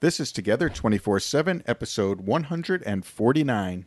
This 0.00 0.18
is 0.18 0.32
Together 0.32 0.70
24 0.70 1.20
7, 1.20 1.62
episode 1.66 2.22
149. 2.22 3.86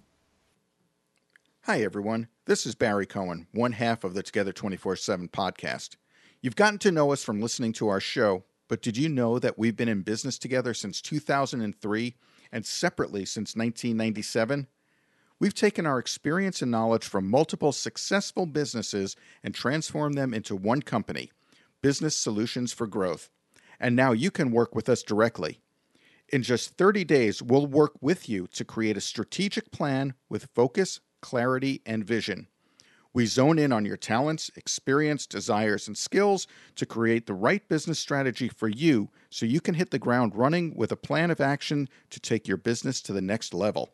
Hi, 1.61 1.81
everyone. 1.81 2.27
This 2.45 2.67
is 2.67 2.75
Barry 2.75 3.07
Cohen, 3.07 3.47
one 3.51 3.71
half 3.71 4.03
of 4.03 4.13
the 4.13 4.21
Together 4.21 4.53
24 4.53 4.95
7 4.95 5.27
podcast. 5.29 5.95
You've 6.39 6.55
gotten 6.55 6.77
to 6.77 6.91
know 6.91 7.11
us 7.11 7.23
from 7.23 7.41
listening 7.41 7.73
to 7.73 7.87
our 7.87 7.99
show, 7.99 8.43
but 8.67 8.83
did 8.83 8.95
you 8.95 9.09
know 9.09 9.39
that 9.39 9.57
we've 9.57 9.75
been 9.75 9.89
in 9.89 10.03
business 10.03 10.37
together 10.37 10.75
since 10.75 11.01
2003 11.01 12.15
and 12.51 12.63
separately 12.63 13.25
since 13.25 13.55
1997? 13.55 14.67
We've 15.39 15.55
taken 15.55 15.87
our 15.87 15.97
experience 15.97 16.61
and 16.61 16.69
knowledge 16.69 17.05
from 17.05 17.27
multiple 17.27 17.71
successful 17.71 18.45
businesses 18.45 19.15
and 19.43 19.55
transformed 19.55 20.15
them 20.15 20.31
into 20.31 20.55
one 20.55 20.83
company, 20.83 21.31
Business 21.81 22.15
Solutions 22.15 22.71
for 22.71 22.85
Growth. 22.85 23.31
And 23.79 23.95
now 23.95 24.11
you 24.11 24.29
can 24.29 24.51
work 24.51 24.75
with 24.75 24.87
us 24.89 25.01
directly. 25.01 25.59
In 26.33 26.41
just 26.41 26.77
30 26.79 27.03
days, 27.03 27.43
we'll 27.43 27.67
work 27.67 27.93
with 28.01 28.27
you 28.27 28.47
to 28.53 28.65
create 28.65 28.97
a 28.97 29.01
strategic 29.01 29.69
plan 29.69 30.15
with 30.29 30.49
focus, 30.55 30.99
clarity, 31.21 31.83
and 31.85 32.03
vision. 32.03 32.47
We 33.13 33.27
zone 33.27 33.59
in 33.59 33.71
on 33.71 33.85
your 33.85 33.97
talents, 33.97 34.49
experience, 34.55 35.27
desires, 35.27 35.87
and 35.87 35.95
skills 35.95 36.47
to 36.75 36.87
create 36.87 37.27
the 37.27 37.35
right 37.35 37.69
business 37.69 37.99
strategy 37.99 38.47
for 38.47 38.67
you 38.67 39.11
so 39.29 39.45
you 39.45 39.61
can 39.61 39.75
hit 39.75 39.91
the 39.91 39.99
ground 39.99 40.35
running 40.35 40.75
with 40.75 40.91
a 40.91 40.95
plan 40.95 41.29
of 41.29 41.39
action 41.39 41.87
to 42.09 42.19
take 42.19 42.47
your 42.47 42.57
business 42.57 42.99
to 43.03 43.13
the 43.13 43.21
next 43.21 43.53
level. 43.53 43.93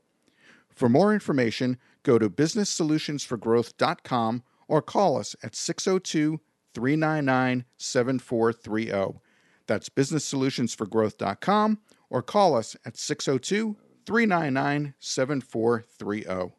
For 0.70 0.88
more 0.88 1.14
information, 1.14 1.78
go 2.04 2.18
to 2.18 2.30
businesssolutionsforgrowth.com 2.30 4.44
or 4.70 4.82
call 4.82 5.18
us 5.18 5.36
at 5.44 5.58
602 5.58 6.40
399 6.74 7.66
7430. 7.78 9.20
That's 9.68 9.90
businesssolutionsforgrowth.com 9.90 11.80
or 12.10 12.22
call 12.22 12.56
us 12.56 12.76
at 12.86 12.98
602 12.98 13.76
399 14.06 14.94
7430. 15.00 16.54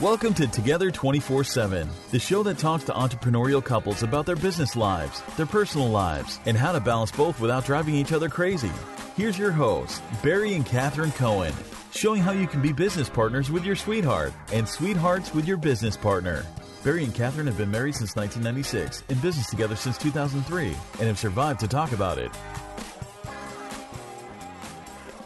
Welcome 0.00 0.32
to 0.32 0.46
Together 0.46 0.90
24 0.90 1.44
7, 1.44 1.86
the 2.10 2.18
show 2.18 2.42
that 2.44 2.56
talks 2.56 2.84
to 2.84 2.92
entrepreneurial 2.92 3.62
couples 3.62 4.02
about 4.02 4.24
their 4.24 4.34
business 4.34 4.74
lives, 4.74 5.20
their 5.36 5.44
personal 5.44 5.90
lives, 5.90 6.40
and 6.46 6.56
how 6.56 6.72
to 6.72 6.80
balance 6.80 7.12
both 7.12 7.38
without 7.38 7.66
driving 7.66 7.94
each 7.94 8.12
other 8.12 8.30
crazy. 8.30 8.72
Here's 9.14 9.38
your 9.38 9.50
hosts, 9.50 10.00
Barry 10.22 10.54
and 10.54 10.64
Catherine 10.64 11.12
Cohen, 11.12 11.52
showing 11.92 12.22
how 12.22 12.32
you 12.32 12.46
can 12.46 12.62
be 12.62 12.72
business 12.72 13.10
partners 13.10 13.50
with 13.50 13.62
your 13.62 13.76
sweetheart 13.76 14.32
and 14.54 14.66
sweethearts 14.66 15.34
with 15.34 15.46
your 15.46 15.58
business 15.58 15.98
partner. 15.98 16.46
Barry 16.82 17.04
and 17.04 17.14
Catherine 17.14 17.46
have 17.46 17.58
been 17.58 17.70
married 17.70 17.94
since 17.94 18.16
1996, 18.16 19.04
in 19.10 19.18
business 19.18 19.50
together 19.50 19.76
since 19.76 19.98
2003, 19.98 20.68
and 20.68 21.08
have 21.08 21.18
survived 21.18 21.60
to 21.60 21.68
talk 21.68 21.92
about 21.92 22.16
it. 22.16 22.30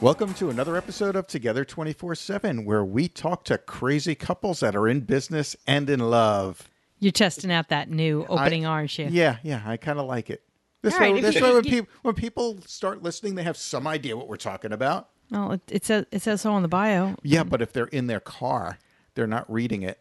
Welcome 0.01 0.35
to 0.35 0.51
another 0.51 0.77
episode 0.77 1.15
of 1.15 1.29
Together 1.29 1.65
24 1.65 2.17
7, 2.17 2.65
where 2.65 2.85
we 2.85 3.07
talk 3.07 3.45
to 3.45 3.57
crazy 3.57 4.17
couples 4.17 4.61
that 4.61 4.75
are 4.75 4.89
in 4.89 5.03
business 5.03 5.55
and 5.65 5.89
in 5.89 6.01
love. 6.01 6.69
You're 6.99 7.13
testing 7.13 7.53
out 7.53 7.69
that 7.69 7.89
new 7.89 8.27
opening, 8.29 8.67
I- 8.67 8.71
aren't 8.71 8.99
you? 8.99 9.07
Yeah, 9.09 9.37
yeah, 9.45 9.63
I 9.65 9.77
kind 9.77 10.01
of 10.01 10.07
like 10.07 10.31
it. 10.31 10.43
This 10.83 10.95
All 10.95 11.01
right, 11.01 11.13
way, 11.13 11.21
if 11.21 11.25
this 11.25 11.41
way 11.41 11.53
when, 11.53 11.63
people, 11.63 11.89
when 12.03 12.15
people 12.17 12.59
start 12.67 13.01
listening, 13.03 13.37
they 13.37 13.45
have 13.45 13.57
some 13.57 13.87
idea 13.87 14.17
what 14.17 14.27
we're 14.29 14.37
talking 14.37 14.73
about. 14.73 15.09
Well, 15.31 15.53
it, 15.53 15.61
it 15.71 15.85
says 15.85 16.07
it 16.11 16.21
says 16.21 16.41
so 16.41 16.53
on 16.53 16.63
the 16.63 16.69
bio. 16.69 17.15
Yeah, 17.23 17.45
but 17.45 17.63
if 17.63 17.73
they're 17.73 17.87
in 17.87 18.09
their 18.09 18.21
car, 18.21 18.79
they're 19.15 19.29
not 19.29 19.51
reading 19.51 19.83
it. 19.83 20.01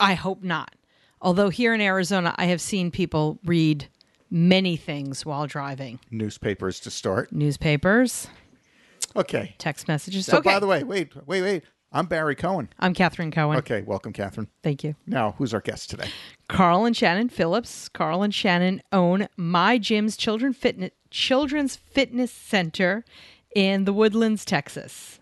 I 0.00 0.14
hope 0.14 0.42
not. 0.42 0.74
Although 1.22 1.50
here 1.50 1.74
in 1.74 1.80
Arizona, 1.80 2.34
I 2.38 2.46
have 2.46 2.60
seen 2.60 2.90
people 2.90 3.38
read 3.44 3.88
many 4.30 4.76
things 4.76 5.26
while 5.26 5.46
driving: 5.46 6.00
Newspapers 6.10 6.80
to 6.80 6.90
start. 6.90 7.30
newspapers, 7.32 8.26
Okay. 9.16 9.54
text 9.58 9.86
messages. 9.88 10.26
So, 10.26 10.38
okay. 10.38 10.50
by 10.54 10.58
the 10.60 10.66
way, 10.66 10.82
wait, 10.82 11.14
wait, 11.26 11.42
wait. 11.42 11.62
I'm 11.92 12.06
Barry 12.06 12.36
Cohen. 12.36 12.68
I'm 12.78 12.94
Catherine 12.94 13.32
Cohen. 13.32 13.58
Okay, 13.58 13.82
welcome, 13.82 14.12
Catherine. 14.12 14.46
Thank 14.62 14.84
you. 14.84 14.94
Now, 15.08 15.34
who's 15.38 15.52
our 15.52 15.60
guest 15.60 15.90
today? 15.90 16.08
Carl 16.48 16.84
and 16.84 16.96
Shannon 16.96 17.28
Phillips. 17.28 17.88
Carl 17.88 18.22
and 18.22 18.32
Shannon 18.32 18.80
own 18.92 19.26
My 19.36 19.76
Gym's 19.76 20.16
Children 20.16 20.52
Fitness 20.52 20.92
Children's 21.10 21.74
Fitness 21.74 22.30
Center 22.30 23.04
in 23.56 23.84
the 23.84 23.92
Woodlands, 23.92 24.44
Texas. 24.44 25.18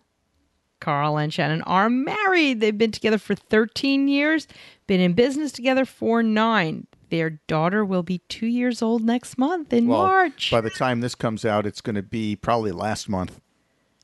Carl 0.80 1.18
and 1.18 1.32
Shannon 1.32 1.62
are 1.62 1.90
married. 1.90 2.60
They've 2.60 2.76
been 2.76 2.92
together 2.92 3.18
for 3.18 3.34
13 3.34 4.08
years, 4.08 4.46
been 4.86 5.00
in 5.00 5.12
business 5.12 5.52
together 5.52 5.84
for 5.84 6.22
nine. 6.22 6.86
Their 7.10 7.30
daughter 7.46 7.84
will 7.84 8.02
be 8.02 8.18
two 8.28 8.46
years 8.46 8.82
old 8.82 9.02
next 9.02 9.38
month 9.38 9.72
in 9.72 9.86
Well, 9.86 10.02
March. 10.02 10.50
By 10.50 10.60
the 10.60 10.70
time 10.70 11.00
this 11.00 11.14
comes 11.14 11.44
out, 11.44 11.66
it's 11.66 11.80
going 11.80 11.96
to 11.96 12.02
be 12.02 12.36
probably 12.36 12.70
last 12.70 13.08
month. 13.08 13.40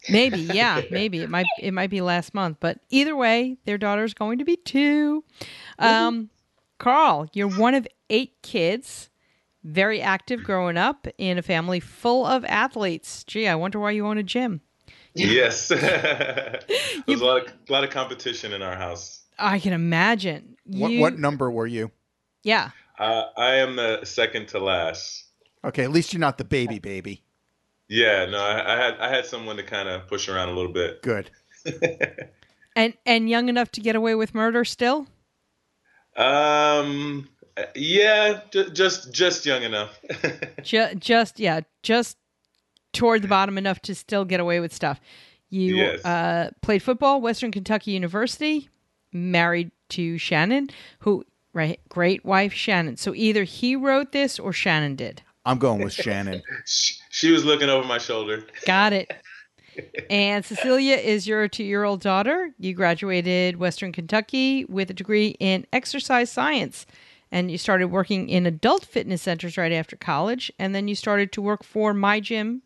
Maybe, 0.08 0.40
yeah, 0.52 0.82
maybe 0.90 1.20
it 1.20 1.30
might 1.30 1.46
it 1.60 1.72
might 1.72 1.90
be 1.90 2.00
last 2.00 2.34
month, 2.34 2.58
but 2.60 2.78
either 2.90 3.14
way, 3.16 3.58
their 3.64 3.78
daughter's 3.78 4.14
going 4.14 4.38
to 4.38 4.44
be 4.44 4.56
two. 4.56 5.24
Um, 5.78 6.30
Carl, 6.78 7.28
you're 7.32 7.48
one 7.48 7.74
of 7.74 7.86
eight 8.10 8.34
kids, 8.42 9.10
very 9.62 10.00
active 10.00 10.42
growing 10.44 10.76
up 10.76 11.06
in 11.18 11.38
a 11.38 11.42
family 11.42 11.80
full 11.80 12.26
of 12.26 12.44
athletes. 12.46 13.24
Gee, 13.24 13.48
I 13.48 13.54
wonder 13.54 13.78
why 13.78 13.92
you 13.92 14.06
own 14.06 14.18
a 14.18 14.22
gym. 14.22 14.60
Yes. 15.14 15.68
There's 15.68 15.80
a 17.20 17.24
lot 17.24 17.46
of, 17.46 17.52
a 17.68 17.72
lot 17.72 17.84
of 17.84 17.90
competition 17.90 18.52
in 18.52 18.62
our 18.62 18.76
house. 18.76 19.22
I 19.38 19.58
can 19.60 19.72
imagine. 19.72 20.56
What, 20.64 20.90
You- 20.90 21.00
what 21.00 21.18
number 21.18 21.50
were 21.50 21.66
you? 21.66 21.90
Yeah, 22.42 22.70
Uh, 22.98 23.24
I 23.36 23.54
am 23.56 23.76
the 23.76 24.04
second 24.04 24.48
to 24.48 24.58
last. 24.58 25.24
Okay, 25.64 25.82
at 25.84 25.90
least 25.90 26.12
you're 26.12 26.20
not 26.20 26.36
the 26.38 26.44
baby 26.44 26.78
baby. 26.78 27.22
Yeah, 27.88 28.26
no, 28.26 28.38
I, 28.38 28.74
I 28.74 28.76
had 28.84 28.94
I 29.00 29.08
had 29.08 29.24
someone 29.26 29.56
to 29.56 29.62
kind 29.62 29.88
of 29.88 30.06
push 30.08 30.28
around 30.28 30.50
a 30.50 30.52
little 30.52 30.72
bit. 30.72 31.00
Good. 31.02 31.30
and 32.76 32.92
and 33.06 33.30
young 33.30 33.48
enough 33.48 33.70
to 33.72 33.80
get 33.80 33.96
away 33.96 34.14
with 34.14 34.34
murder 34.34 34.64
still. 34.64 35.06
Um, 36.16 37.28
yeah, 37.74 38.40
ju- 38.50 38.70
just 38.70 39.12
just 39.12 39.46
young 39.46 39.62
enough. 39.62 39.98
Ju- 40.62 40.94
just 40.96 41.40
yeah, 41.40 41.60
just 41.82 42.16
toward 42.94 43.22
the 43.22 43.28
bottom 43.28 43.58
enough 43.58 43.80
to 43.82 43.94
still 43.94 44.24
get 44.24 44.40
away 44.40 44.60
with 44.60 44.72
stuff. 44.72 45.00
You 45.50 45.76
Yes. 45.76 46.04
uh, 46.04 46.50
played 46.62 46.82
football, 46.82 47.20
Western 47.20 47.52
Kentucky 47.52 47.92
University, 47.92 48.68
married 49.12 49.70
to 49.90 50.18
Shannon, 50.18 50.70
who 51.00 51.24
right, 51.52 51.78
great 51.88 52.24
wife 52.24 52.52
Shannon. 52.52 52.96
So 52.96 53.14
either 53.14 53.44
he 53.44 53.76
wrote 53.76 54.12
this 54.12 54.38
or 54.38 54.52
Shannon 54.52 54.96
did. 54.96 55.22
I'm 55.44 55.58
going 55.58 55.82
with 55.84 55.92
Shannon. 55.92 56.42
she, 56.66 56.94
she 57.10 57.30
was 57.30 57.44
looking 57.44 57.68
over 57.68 57.86
my 57.86 57.98
shoulder. 57.98 58.44
Got 58.66 58.92
it. 58.94 59.10
And 60.08 60.44
Cecilia 60.44 60.94
is 60.94 61.26
your 61.26 61.48
two-year-old 61.48 62.00
daughter. 62.00 62.50
You 62.60 62.74
graduated 62.74 63.56
Western 63.56 63.90
Kentucky 63.90 64.64
with 64.66 64.88
a 64.88 64.94
degree 64.94 65.34
in 65.40 65.66
exercise 65.72 66.30
science, 66.30 66.86
and 67.32 67.50
you 67.50 67.58
started 67.58 67.88
working 67.88 68.28
in 68.28 68.46
adult 68.46 68.84
fitness 68.84 69.22
centers 69.22 69.56
right 69.58 69.72
after 69.72 69.96
college. 69.96 70.52
And 70.60 70.76
then 70.76 70.86
you 70.86 70.94
started 70.94 71.32
to 71.32 71.42
work 71.42 71.64
for 71.64 71.92
My 71.92 72.20
Gym, 72.20 72.62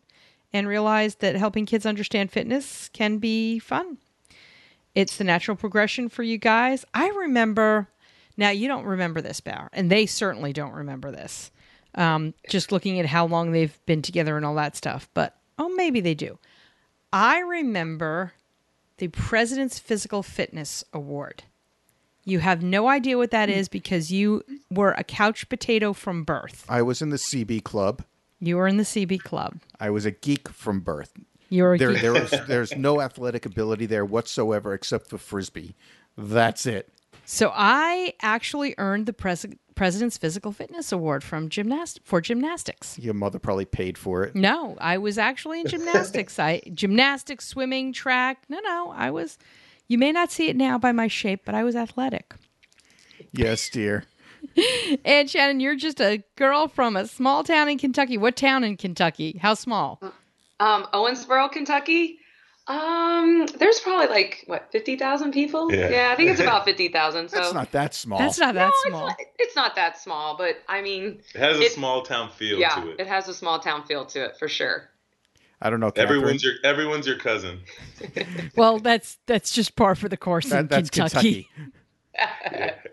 and 0.53 0.67
realized 0.67 1.19
that 1.21 1.35
helping 1.35 1.65
kids 1.65 1.85
understand 1.85 2.31
fitness 2.31 2.89
can 2.93 3.17
be 3.17 3.59
fun. 3.59 3.97
It's 4.95 5.17
the 5.17 5.23
natural 5.23 5.55
progression 5.55 6.09
for 6.09 6.23
you 6.23 6.37
guys. 6.37 6.85
I 6.93 7.09
remember. 7.09 7.87
Now 8.37 8.49
you 8.49 8.67
don't 8.67 8.85
remember 8.85 9.21
this, 9.21 9.41
Bauer, 9.41 9.69
and 9.73 9.91
they 9.91 10.05
certainly 10.05 10.53
don't 10.53 10.71
remember 10.71 11.11
this. 11.11 11.51
Um, 11.95 12.33
just 12.47 12.71
looking 12.71 12.99
at 12.99 13.05
how 13.05 13.25
long 13.25 13.51
they've 13.51 13.77
been 13.85 14.01
together 14.01 14.37
and 14.37 14.45
all 14.45 14.55
that 14.55 14.75
stuff, 14.75 15.09
but 15.13 15.35
oh, 15.57 15.69
maybe 15.69 15.99
they 15.99 16.13
do. 16.13 16.37
I 17.11 17.39
remember 17.39 18.33
the 18.97 19.07
President's 19.07 19.79
Physical 19.79 20.21
Fitness 20.21 20.83
Award. 20.93 21.43
You 22.25 22.39
have 22.39 22.61
no 22.61 22.87
idea 22.87 23.17
what 23.17 23.31
that 23.31 23.49
is 23.49 23.67
because 23.67 24.11
you 24.11 24.43
were 24.69 24.91
a 24.91 25.03
couch 25.03 25.49
potato 25.49 25.93
from 25.93 26.23
birth. 26.23 26.65
I 26.69 26.81
was 26.83 27.01
in 27.01 27.09
the 27.09 27.17
CB 27.17 27.63
club. 27.63 28.03
You 28.39 28.57
were 28.57 28.67
in 28.67 28.77
the 28.77 28.83
CB 28.83 29.21
club. 29.23 29.59
I 29.79 29.89
was 29.89 30.05
a 30.05 30.11
geek 30.11 30.49
from 30.49 30.79
birth. 30.79 31.11
You 31.49 31.63
were 31.63 31.73
a 31.73 31.77
There, 31.77 31.91
geek. 31.93 32.01
there 32.01 32.13
was, 32.13 32.31
there's 32.47 32.75
no 32.75 33.01
athletic 33.01 33.45
ability 33.45 33.85
there 33.85 34.05
whatsoever 34.05 34.73
except 34.73 35.07
for 35.07 35.17
frisbee. 35.17 35.75
That's 36.17 36.65
it. 36.65 36.89
So 37.25 37.51
I 37.53 38.13
actually 38.21 38.75
earned 38.77 39.05
the 39.05 39.13
pres- 39.13 39.45
President's 39.75 40.17
Physical 40.17 40.51
Fitness 40.51 40.91
Award 40.91 41.23
from 41.23 41.47
gymnast 41.49 41.99
for 42.03 42.21
gymnastics. 42.21 42.97
Your 42.99 43.13
mother 43.13 43.39
probably 43.39 43.65
paid 43.65 43.97
for 43.97 44.23
it. 44.23 44.35
No, 44.35 44.75
I 44.81 44.97
was 44.97 45.17
actually 45.17 45.61
in 45.61 45.67
gymnastics. 45.67 46.39
I 46.39 46.61
gymnastics, 46.73 47.47
swimming, 47.47 47.93
track. 47.93 48.43
No, 48.49 48.59
no, 48.61 48.91
I 48.95 49.11
was. 49.11 49.37
You 49.87 49.97
may 49.97 50.11
not 50.11 50.31
see 50.31 50.49
it 50.49 50.55
now 50.55 50.77
by 50.77 50.91
my 50.91 51.07
shape, 51.07 51.41
but 51.45 51.55
I 51.55 51.63
was 51.63 51.75
athletic. 51.75 52.33
Yes, 53.31 53.69
dear. 53.69 54.05
And 55.05 55.29
Shannon, 55.29 55.59
you're 55.59 55.75
just 55.75 55.99
a 56.01 56.23
girl 56.35 56.67
from 56.67 56.95
a 56.97 57.07
small 57.07 57.43
town 57.43 57.69
in 57.69 57.77
Kentucky. 57.77 58.17
What 58.17 58.35
town 58.35 58.63
in 58.63 58.77
Kentucky? 58.77 59.37
How 59.41 59.53
small? 59.53 59.99
um, 60.59 60.85
Owensboro, 60.93 61.51
Kentucky. 61.51 62.19
Um, 62.67 63.47
there's 63.57 63.79
probably 63.79 64.07
like 64.07 64.43
what 64.45 64.71
fifty 64.71 64.95
thousand 64.95 65.31
people. 65.31 65.73
Yeah. 65.73 65.89
Yeah. 65.89 66.09
I 66.11 66.15
think 66.15 66.29
it's 66.29 66.39
about 66.39 66.65
fifty 66.69 66.87
thousand. 66.89 67.29
So 67.29 67.37
That's 67.37 67.53
not 67.53 67.71
that 67.71 67.93
small. 67.95 68.19
That's 68.19 68.37
not 68.37 68.53
that 68.55 68.71
no, 68.85 68.89
small. 68.89 69.07
It's 69.07 69.17
not, 69.17 69.27
it's 69.39 69.55
not 69.55 69.75
that 69.75 69.97
small, 69.99 70.37
but 70.37 70.57
I 70.67 70.81
mean, 70.81 71.19
It 71.33 71.39
has 71.39 71.57
a 71.57 71.63
It- 71.63 71.71
small 71.71 72.03
town 72.03 72.29
feel 72.29 72.59
yeah, 72.59 72.75
to 72.75 72.91
it. 72.91 72.99
it 72.99 73.07
has 73.07 73.27
a 73.27 73.33
small 73.33 73.59
town 73.59 73.85
feel 73.85 74.05
to 74.07 74.25
it 74.25 74.37
for 74.37 74.47
sure. 74.47 74.89
I 75.61 75.69
don't 75.71 75.79
know. 75.79 75.89
Catherine. 75.91 76.19
Everyone's 76.19 76.43
your 76.43 76.53
everyone's 76.63 77.07
your 77.07 77.17
cousin. 77.17 77.61
Well, 78.55 78.77
that's 78.79 79.17
that's 79.25 79.51
just 79.51 79.75
par 79.75 79.95
for 79.95 80.07
the 80.09 80.17
course 80.17 80.45
in 80.45 80.51
That- 80.51 80.69
that's 80.69 80.89
Kentucky. 80.91 81.49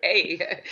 hey, 0.02 0.62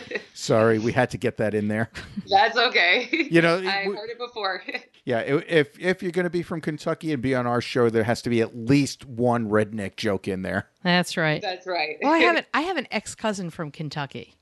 Sorry, 0.34 0.78
we 0.78 0.92
had 0.92 1.10
to 1.10 1.18
get 1.18 1.36
that 1.36 1.54
in 1.54 1.68
there. 1.68 1.90
that's 2.28 2.56
okay. 2.56 3.08
You 3.30 3.42
know, 3.42 3.56
I 3.66 3.86
we- 3.88 3.96
heard 3.96 4.10
it 4.10 4.18
before. 4.18 4.62
Yeah, 5.04 5.18
if 5.18 5.76
if 5.80 6.00
you're 6.00 6.12
going 6.12 6.26
to 6.26 6.30
be 6.30 6.42
from 6.44 6.60
Kentucky 6.60 7.12
and 7.12 7.20
be 7.20 7.34
on 7.34 7.44
our 7.44 7.60
show, 7.60 7.90
there 7.90 8.04
has 8.04 8.22
to 8.22 8.30
be 8.30 8.40
at 8.40 8.56
least 8.56 9.04
one 9.04 9.50
redneck 9.50 9.96
joke 9.96 10.28
in 10.28 10.42
there. 10.42 10.68
That's 10.84 11.16
right. 11.16 11.42
that's 11.42 11.66
right. 11.66 11.96
Well, 12.00 12.12
I 12.12 12.18
have 12.18 12.36
an 12.36 12.44
I 12.54 12.60
have 12.60 12.76
an 12.76 12.86
ex 12.92 13.16
cousin 13.16 13.50
from 13.50 13.72
Kentucky. 13.72 14.36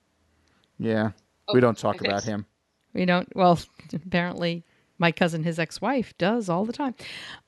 Yeah, 0.79 1.12
Oh, 1.49 1.55
we 1.55 1.61
don't 1.61 1.79
talk 1.79 2.02
about 2.02 2.25
him. 2.25 2.44
We 2.93 3.06
don't. 3.06 3.26
Well, 3.35 3.58
apparently, 3.94 4.62
my 5.00 5.11
cousin, 5.11 5.43
his 5.43 5.58
ex-wife, 5.58 6.12
does 6.19 6.49
all 6.49 6.64
the 6.64 6.73
time. 6.73 6.94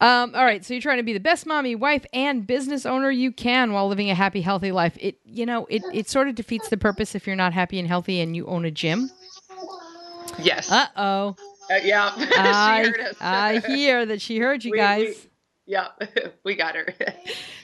Um, 0.01 0.35
all 0.35 0.45
right, 0.45 0.65
so 0.65 0.75
you're 0.75 0.81
trying 0.81 0.97
to 0.97 1.03
be 1.05 1.13
the 1.13 1.21
best 1.21 1.47
mommy, 1.47 1.75
wife, 1.77 2.05
and 2.13 2.47
business 2.47 2.85
owner 2.87 3.11
you 3.11 3.31
can 3.31 3.73
while 3.73 3.87
living 3.89 4.11
a 4.11 4.15
happy, 4.15 4.41
healthy 4.41 4.73
life. 4.73 4.97
It, 5.01 5.19
you 5.25 5.47
know, 5.47 5.67
it 5.67 5.83
it 5.93 6.09
sort 6.09 6.29
of 6.29 6.35
defeats 6.35 6.69
the 6.71 6.77
purpose 6.77 7.15
if 7.15 7.27
you're 7.27 7.37
not 7.37 7.53
happy 7.53 7.79
and 7.79 7.87
healthy 7.87 8.21
and 8.21 8.35
you 8.35 8.47
own 8.47 8.65
a 8.65 8.71
gym. 8.71 9.11
yes. 10.39 10.71
Uh 10.71 10.87
oh, 10.97 11.37
Uh, 11.71 11.75
yeah. 11.85 12.13
I. 12.17 12.93
I 13.21 13.59
hear 13.67 14.05
that 14.07 14.21
she 14.21 14.39
heard 14.39 14.65
you 14.65 14.73
We- 14.73 14.79
guys. 14.79 15.01
we- 15.07 15.15
yeah, 15.67 15.89
we 16.45 16.57
got 16.57 16.75
her. 16.75 16.87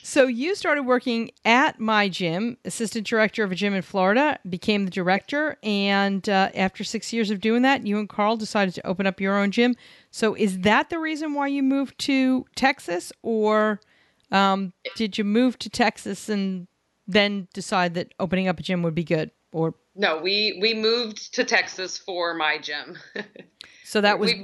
So 0.08 0.26
you 0.26 0.55
started 0.55 0.84
working 0.84 1.32
at 1.44 1.78
my 1.78 2.08
gym, 2.08 2.56
assistant 2.64 3.06
director 3.06 3.44
of 3.44 3.52
a 3.52 3.55
gym 3.55 3.75
in 3.75 3.82
Florida, 3.82 4.38
became 4.49 4.87
the 4.87 4.90
director, 4.90 5.58
and 5.62 6.26
uh, 6.26 6.49
after 6.55 6.82
six 6.82 7.12
years 7.12 7.31
of 7.31 7.43
doing 7.43 7.60
that, 7.60 7.87
you 7.87 7.99
and 7.99 8.08
Carl 8.08 8.38
decided 8.38 8.72
to 8.76 8.87
open 8.87 9.06
up 9.06 9.20
your 9.20 9.37
own 9.37 9.50
gym. 9.50 9.75
So 10.10 10.34
is 10.34 10.60
that 10.60 10.88
the 10.88 10.99
reason 10.99 11.34
why 11.34 11.49
you 11.49 11.62
moved 11.62 11.99
to 11.99 12.46
Texas, 12.56 13.12
or 13.20 13.81
um, 14.32 14.72
did 14.96 15.19
you 15.19 15.25
move 15.25 15.58
to 15.58 15.69
Texas 15.69 16.31
and 16.31 16.69
then 17.06 17.46
decide 17.52 17.93
that 17.93 18.14
opening 18.19 18.49
up 18.49 18.58
a 18.58 18.62
gym 18.62 18.82
would 18.84 18.94
be 18.94 19.04
good? 19.04 19.31
Or 19.52 19.75
no, 19.94 20.16
we 20.22 20.58
we 20.62 20.72
moved 20.72 21.34
to 21.34 21.44
Texas 21.44 21.99
for 21.99 22.32
my 22.32 22.56
gym. 22.56 22.96
so 23.84 24.00
that 24.00 24.19
was 24.19 24.32
We- 24.32 24.43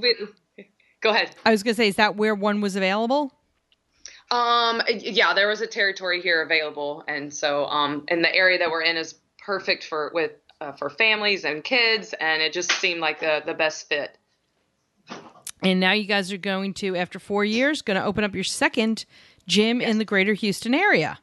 we- 0.59 0.67
go 1.01 1.09
ahead. 1.09 1.35
I 1.47 1.51
was 1.53 1.63
going 1.63 1.73
to 1.75 1.77
say, 1.79 1.89
is 1.89 1.97
that 1.97 2.17
where 2.17 2.35
one 2.35 2.61
was 2.61 2.77
available? 2.77 3.33
Um, 4.31 4.83
yeah, 4.89 5.35
there 5.35 5.49
was 5.49 5.61
a 5.61 5.67
territory 5.67 6.21
here 6.21 6.43
available, 6.43 7.05
and 7.07 7.33
so 7.33 7.67
um, 7.67 8.05
and 8.09 8.25
the 8.25 8.35
area 8.35 8.59
that 8.59 8.71
we're 8.71 8.83
in 8.83 8.97
is 8.97 9.15
perfect 9.39 9.85
for 9.85 10.11
with 10.15 10.33
uh, 10.61 10.73
for 10.73 10.91
families 10.91 11.45
and 11.45 11.63
kids, 11.63 12.15
and 12.19 12.43
it 12.43 12.53
just 12.53 12.73
seemed 12.73 13.01
like 13.01 13.21
the 13.21 13.43
the 13.45 13.55
best 13.55 13.89
fit. 13.89 14.17
And 15.63 15.81
now 15.81 15.93
you 15.93 16.05
guys 16.05 16.31
are 16.31 16.39
going 16.39 16.75
to, 16.75 16.95
after 16.95 17.19
four 17.19 17.45
years, 17.45 17.81
going 17.81 17.99
to 17.99 18.05
open 18.05 18.23
up 18.23 18.35
your 18.35 18.45
second 18.45 19.07
gym 19.47 19.81
in 19.81 19.97
the 19.99 20.05
greater 20.05 20.35
Houston 20.35 20.75
area. 20.75 21.19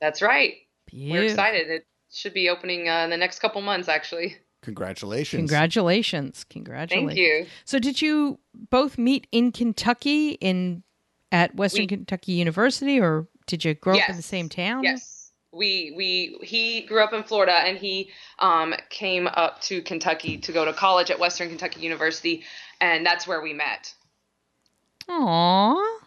That's 0.00 0.20
right. 0.20 0.56
We're 0.92 1.24
excited. 1.24 1.70
It 1.70 1.86
should 2.12 2.34
be 2.34 2.48
opening 2.50 2.88
uh, 2.88 3.04
in 3.04 3.10
the 3.10 3.16
next 3.16 3.38
couple 3.38 3.62
months, 3.62 3.88
actually. 3.88 4.36
Congratulations. 4.62 5.38
Congratulations. 5.38 6.44
Congratulations. 6.50 7.08
Thank 7.08 7.18
you. 7.18 7.46
So 7.64 7.78
did 7.78 8.02
you 8.02 8.38
both 8.70 8.98
meet 8.98 9.26
in 9.32 9.52
Kentucky 9.52 10.32
in 10.32 10.82
at 11.32 11.54
Western 11.54 11.82
We- 11.82 11.86
Kentucky 11.88 12.32
University 12.32 13.00
or 13.00 13.26
did 13.46 13.64
you 13.64 13.74
grow 13.74 13.98
up 13.98 14.08
in 14.08 14.16
the 14.16 14.22
same 14.22 14.48
town? 14.48 14.84
Yes. 14.84 15.32
We 15.50 15.94
we 15.96 16.38
he 16.42 16.82
grew 16.82 17.02
up 17.02 17.14
in 17.14 17.22
Florida 17.22 17.54
and 17.54 17.78
he 17.78 18.10
um, 18.38 18.74
came 18.90 19.26
up 19.26 19.62
to 19.62 19.80
Kentucky 19.80 20.36
to 20.38 20.52
go 20.52 20.66
to 20.66 20.74
college 20.74 21.10
at 21.10 21.18
Western 21.18 21.48
Kentucky 21.48 21.80
University, 21.80 22.44
and 22.82 23.04
that's 23.04 23.26
where 23.26 23.40
we 23.40 23.54
met. 23.54 23.94
Aw. 25.08 25.98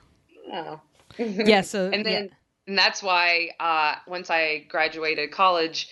Oh. 0.53 0.81
Yeah, 1.17 1.61
so 1.61 1.85
and 1.93 2.05
then 2.05 2.25
yeah. 2.25 2.35
and 2.67 2.77
that's 2.77 3.01
why 3.01 3.49
uh, 3.59 3.95
once 4.07 4.29
I 4.29 4.65
graduated 4.69 5.31
college, 5.31 5.89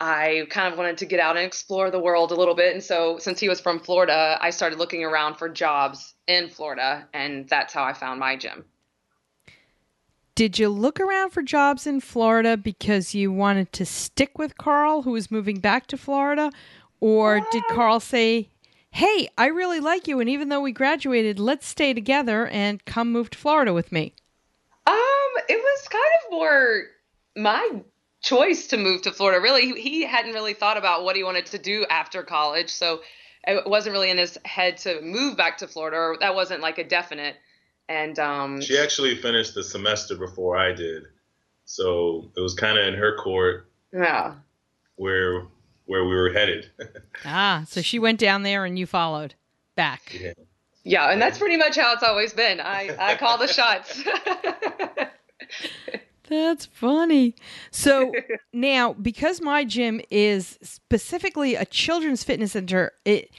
I 0.00 0.46
kind 0.50 0.72
of 0.72 0.78
wanted 0.78 0.98
to 0.98 1.06
get 1.06 1.18
out 1.18 1.36
and 1.36 1.44
explore 1.44 1.90
the 1.90 1.98
world 1.98 2.30
a 2.30 2.34
little 2.34 2.54
bit. 2.54 2.72
And 2.72 2.82
so 2.82 3.18
since 3.18 3.40
he 3.40 3.48
was 3.48 3.60
from 3.60 3.80
Florida, 3.80 4.38
I 4.40 4.50
started 4.50 4.78
looking 4.78 5.04
around 5.04 5.36
for 5.36 5.48
jobs 5.48 6.14
in 6.28 6.48
Florida, 6.48 7.08
and 7.12 7.48
that's 7.48 7.72
how 7.72 7.82
I 7.82 7.92
found 7.92 8.20
my 8.20 8.36
gym. 8.36 8.64
Did 10.36 10.56
you 10.56 10.68
look 10.68 11.00
around 11.00 11.30
for 11.30 11.42
jobs 11.42 11.84
in 11.84 12.00
Florida 12.00 12.56
because 12.56 13.12
you 13.12 13.32
wanted 13.32 13.72
to 13.72 13.84
stick 13.84 14.38
with 14.38 14.56
Carl 14.56 15.02
who 15.02 15.10
was 15.10 15.32
moving 15.32 15.58
back 15.58 15.88
to 15.88 15.96
Florida 15.96 16.52
or 17.00 17.40
did 17.50 17.64
Carl 17.64 17.98
say, 17.98 18.48
"Hey, 18.90 19.28
I 19.36 19.46
really 19.46 19.80
like 19.80 20.06
you 20.06 20.20
and 20.20 20.30
even 20.30 20.48
though 20.48 20.60
we 20.60 20.70
graduated, 20.70 21.40
let's 21.40 21.66
stay 21.66 21.92
together 21.92 22.46
and 22.46 22.84
come 22.84 23.10
move 23.10 23.30
to 23.30 23.38
Florida 23.38 23.72
with 23.72 23.90
me?" 23.90 24.14
Um, 24.86 25.30
it 25.48 25.58
was 25.58 25.88
kind 25.88 26.12
of 26.24 26.30
more 26.30 26.84
my 27.34 27.82
choice 28.20 28.68
to 28.68 28.76
move 28.76 29.02
to 29.02 29.12
Florida. 29.12 29.40
Really, 29.40 29.66
he, 29.66 29.80
he 29.80 30.06
hadn't 30.06 30.32
really 30.32 30.54
thought 30.54 30.76
about 30.76 31.04
what 31.04 31.16
he 31.16 31.22
wanted 31.22 31.46
to 31.46 31.58
do 31.58 31.86
after 31.88 32.22
college, 32.22 32.70
so 32.70 33.00
it 33.46 33.66
wasn't 33.66 33.92
really 33.92 34.10
in 34.10 34.18
his 34.18 34.38
head 34.44 34.76
to 34.78 35.00
move 35.00 35.36
back 35.36 35.58
to 35.58 35.68
Florida. 35.68 35.96
Or 35.96 36.16
that 36.20 36.34
wasn't 36.34 36.60
like 36.60 36.78
a 36.78 36.84
definite. 36.84 37.36
And 37.88 38.18
um, 38.18 38.60
She 38.60 38.78
actually 38.78 39.16
finished 39.16 39.54
the 39.54 39.64
semester 39.64 40.16
before 40.16 40.56
I 40.56 40.72
did, 40.72 41.04
so 41.64 42.30
it 42.36 42.40
was 42.40 42.54
kind 42.54 42.78
of 42.78 42.86
in 42.86 42.94
her 42.94 43.16
court 43.16 43.70
yeah, 43.92 44.34
where 44.96 45.46
where 45.86 46.04
we 46.04 46.14
were 46.14 46.30
headed. 46.30 46.70
Ah, 47.24 47.64
so 47.66 47.82
she 47.82 47.98
went 47.98 48.20
down 48.20 48.44
there 48.44 48.64
and 48.64 48.78
you 48.78 48.86
followed 48.86 49.34
back. 49.74 50.16
Yeah. 50.20 50.32
yeah, 50.84 51.10
and 51.10 51.20
that's 51.20 51.36
pretty 51.36 51.56
much 51.56 51.76
how 51.76 51.92
it's 51.92 52.04
always 52.04 52.32
been. 52.32 52.60
I 52.60 52.94
I 52.96 53.16
call 53.16 53.38
the 53.38 53.48
shots. 53.48 54.00
That's 56.28 56.66
funny. 56.66 57.34
So 57.70 58.12
now, 58.52 58.92
because 58.92 59.40
my 59.40 59.64
gym 59.64 60.00
is 60.10 60.58
specifically 60.62 61.54
a 61.54 61.64
children's 61.64 62.22
fitness 62.24 62.52
center, 62.52 62.92
it 63.04 63.30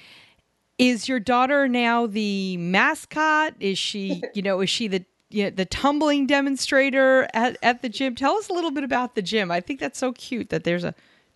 is 0.78 1.08
your 1.08 1.20
daughter 1.20 1.68
now 1.68 2.08
the 2.08 2.58
mascot? 2.58 3.54
Is 3.60 3.78
she, 3.78 4.24
you 4.34 4.42
know, 4.42 4.62
is 4.62 4.70
she 4.70 4.88
the 4.88 5.06
you 5.30 5.44
know, 5.44 5.50
the 5.52 5.66
tumbling 5.66 6.26
demonstrator 6.26 7.28
at, 7.34 7.58
at 7.62 7.82
the 7.84 7.90
gym? 7.90 8.16
Tell 8.16 8.36
us 8.36 8.50
a 8.50 8.54
little 8.54 8.72
bit 8.72 8.84
about 8.84 9.14
the 9.14 9.22
gym. 9.22 9.52
I 9.52 9.60
think 9.60 9.80
that's 9.80 10.00
so 10.00 10.12
cute 10.14 10.50
that 10.50 10.64
there's 10.64 10.84
a 10.84 10.96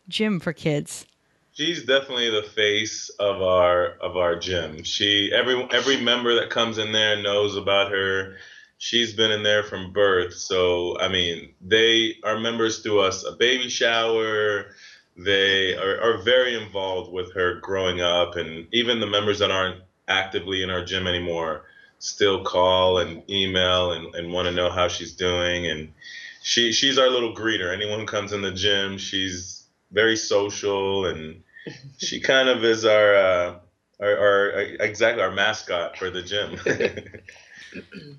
gym 0.09 0.39
for 0.39 0.51
kids. 0.53 1.05
She's 1.53 1.85
definitely 1.85 2.31
the 2.31 2.47
face 2.55 3.09
of 3.19 3.43
our 3.43 3.89
of 4.01 4.17
our 4.17 4.35
gym. 4.35 4.83
She 4.83 5.31
every 5.31 5.67
every 5.71 6.01
member 6.01 6.33
that 6.33 6.49
comes 6.49 6.79
in 6.79 6.91
there 6.91 7.21
knows 7.21 7.55
about 7.55 7.91
her. 7.91 8.37
She's 8.83 9.13
been 9.13 9.31
in 9.31 9.43
there 9.43 9.63
from 9.63 9.93
birth, 9.93 10.33
so 10.33 10.99
I 10.99 11.07
mean, 11.07 11.53
they 11.61 12.17
are 12.25 12.37
members 12.37 12.79
through 12.79 12.99
us. 12.99 13.23
A 13.23 13.31
baby 13.31 13.69
shower, 13.69 14.75
they 15.15 15.73
are, 15.77 16.01
are 16.01 16.17
very 16.17 16.61
involved 16.61 17.13
with 17.13 17.33
her 17.33 17.61
growing 17.61 18.01
up, 18.01 18.35
and 18.35 18.67
even 18.73 18.99
the 18.99 19.07
members 19.07 19.39
that 19.39 19.51
aren't 19.51 19.81
actively 20.09 20.63
in 20.63 20.69
our 20.69 20.83
gym 20.83 21.07
anymore 21.07 21.63
still 21.99 22.43
call 22.43 22.97
and 22.97 23.23
email 23.29 23.93
and, 23.93 24.13
and 24.15 24.33
want 24.33 24.49
to 24.49 24.53
know 24.53 24.69
how 24.69 24.89
she's 24.89 25.13
doing. 25.13 25.67
And 25.67 25.93
she 26.41 26.73
she's 26.73 26.97
our 26.97 27.09
little 27.09 27.33
greeter. 27.33 27.73
Anyone 27.73 28.01
who 28.01 28.05
comes 28.05 28.33
in 28.33 28.41
the 28.41 28.51
gym, 28.51 28.97
she's 28.97 29.65
very 29.93 30.17
social 30.17 31.05
and 31.05 31.41
she 31.99 32.19
kind 32.19 32.49
of 32.49 32.65
is 32.65 32.83
our, 32.83 33.15
uh, 33.15 33.59
our, 34.01 34.17
our 34.17 34.49
exactly 34.81 35.23
our 35.23 35.31
mascot 35.31 35.95
for 35.95 36.09
the 36.09 36.21
gym. 36.21 36.59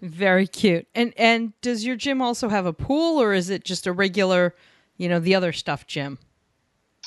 Very 0.02 0.46
cute. 0.46 0.86
And 0.94 1.12
and 1.16 1.58
does 1.60 1.84
your 1.84 1.96
gym 1.96 2.20
also 2.22 2.48
have 2.48 2.66
a 2.66 2.72
pool, 2.72 3.20
or 3.20 3.32
is 3.32 3.50
it 3.50 3.64
just 3.64 3.86
a 3.86 3.92
regular, 3.92 4.54
you 4.96 5.08
know, 5.08 5.20
the 5.20 5.34
other 5.34 5.52
stuff 5.52 5.86
gym? 5.86 6.18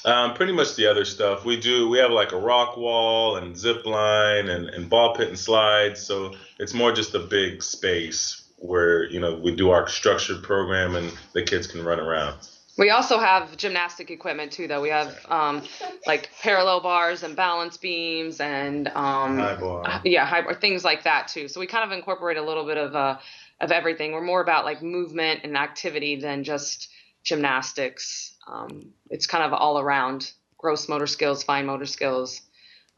um, 0.05 0.33
pretty 0.33 0.53
much 0.53 0.75
the 0.75 0.87
other 0.87 1.05
stuff 1.05 1.45
we 1.45 1.59
do. 1.59 1.89
We 1.89 1.97
have 1.99 2.11
like 2.11 2.31
a 2.31 2.37
rock 2.37 2.77
wall 2.77 3.37
and 3.37 3.57
zip 3.57 3.85
line 3.85 4.49
and, 4.49 4.69
and 4.69 4.89
ball 4.89 5.15
pit 5.15 5.27
and 5.27 5.37
slides. 5.37 6.01
So 6.01 6.33
it's 6.59 6.73
more 6.73 6.91
just 6.91 7.15
a 7.15 7.19
big 7.19 7.63
space 7.63 8.43
where 8.59 9.03
you 9.11 9.19
know 9.19 9.35
we 9.35 9.55
do 9.55 9.69
our 9.69 9.87
structured 9.87 10.43
program 10.43 10.95
and 10.95 11.11
the 11.33 11.43
kids 11.43 11.67
can 11.67 11.83
run 11.83 11.99
around. 11.99 12.35
We 12.77 12.91
also 12.91 13.17
have 13.17 13.57
gymnastic 13.57 14.11
equipment 14.11 14.51
too, 14.51 14.67
though. 14.67 14.81
We 14.81 14.89
have 14.89 15.17
um, 15.29 15.63
like 16.05 16.29
parallel 16.41 16.81
bars 16.81 17.23
and 17.23 17.35
balance 17.35 17.77
beams 17.77 18.39
and 18.39 18.87
um, 18.89 19.39
High 19.39 19.55
bar. 19.55 20.01
yeah, 20.03 20.25
high 20.25 20.41
bar, 20.41 20.53
things 20.53 20.83
like 20.85 21.03
that 21.03 21.27
too. 21.27 21.47
So 21.47 21.59
we 21.59 21.65
kind 21.67 21.83
of 21.83 21.91
incorporate 21.97 22.37
a 22.37 22.43
little 22.43 22.65
bit 22.65 22.77
of 22.77 22.95
uh, 22.95 23.17
of 23.59 23.71
everything. 23.71 24.11
We're 24.11 24.21
more 24.21 24.41
about 24.41 24.63
like 24.65 24.83
movement 24.83 25.41
and 25.43 25.57
activity 25.57 26.17
than 26.19 26.43
just 26.43 26.89
gymnastics. 27.23 28.35
Um, 28.47 28.93
it's 29.09 29.25
kind 29.27 29.43
of 29.43 29.53
all 29.53 29.79
around 29.79 30.31
gross 30.57 30.87
motor 30.87 31.07
skills, 31.07 31.43
fine 31.43 31.65
motor 31.65 31.85
skills. 31.85 32.41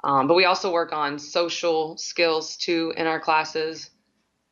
Um, 0.04 0.28
but 0.28 0.36
we 0.36 0.46
also 0.46 0.72
work 0.72 0.94
on 0.94 1.20
social 1.20 1.98
skills 1.98 2.56
too 2.58 2.94
in 2.96 3.08
our 3.08 3.20
classes. 3.20 3.90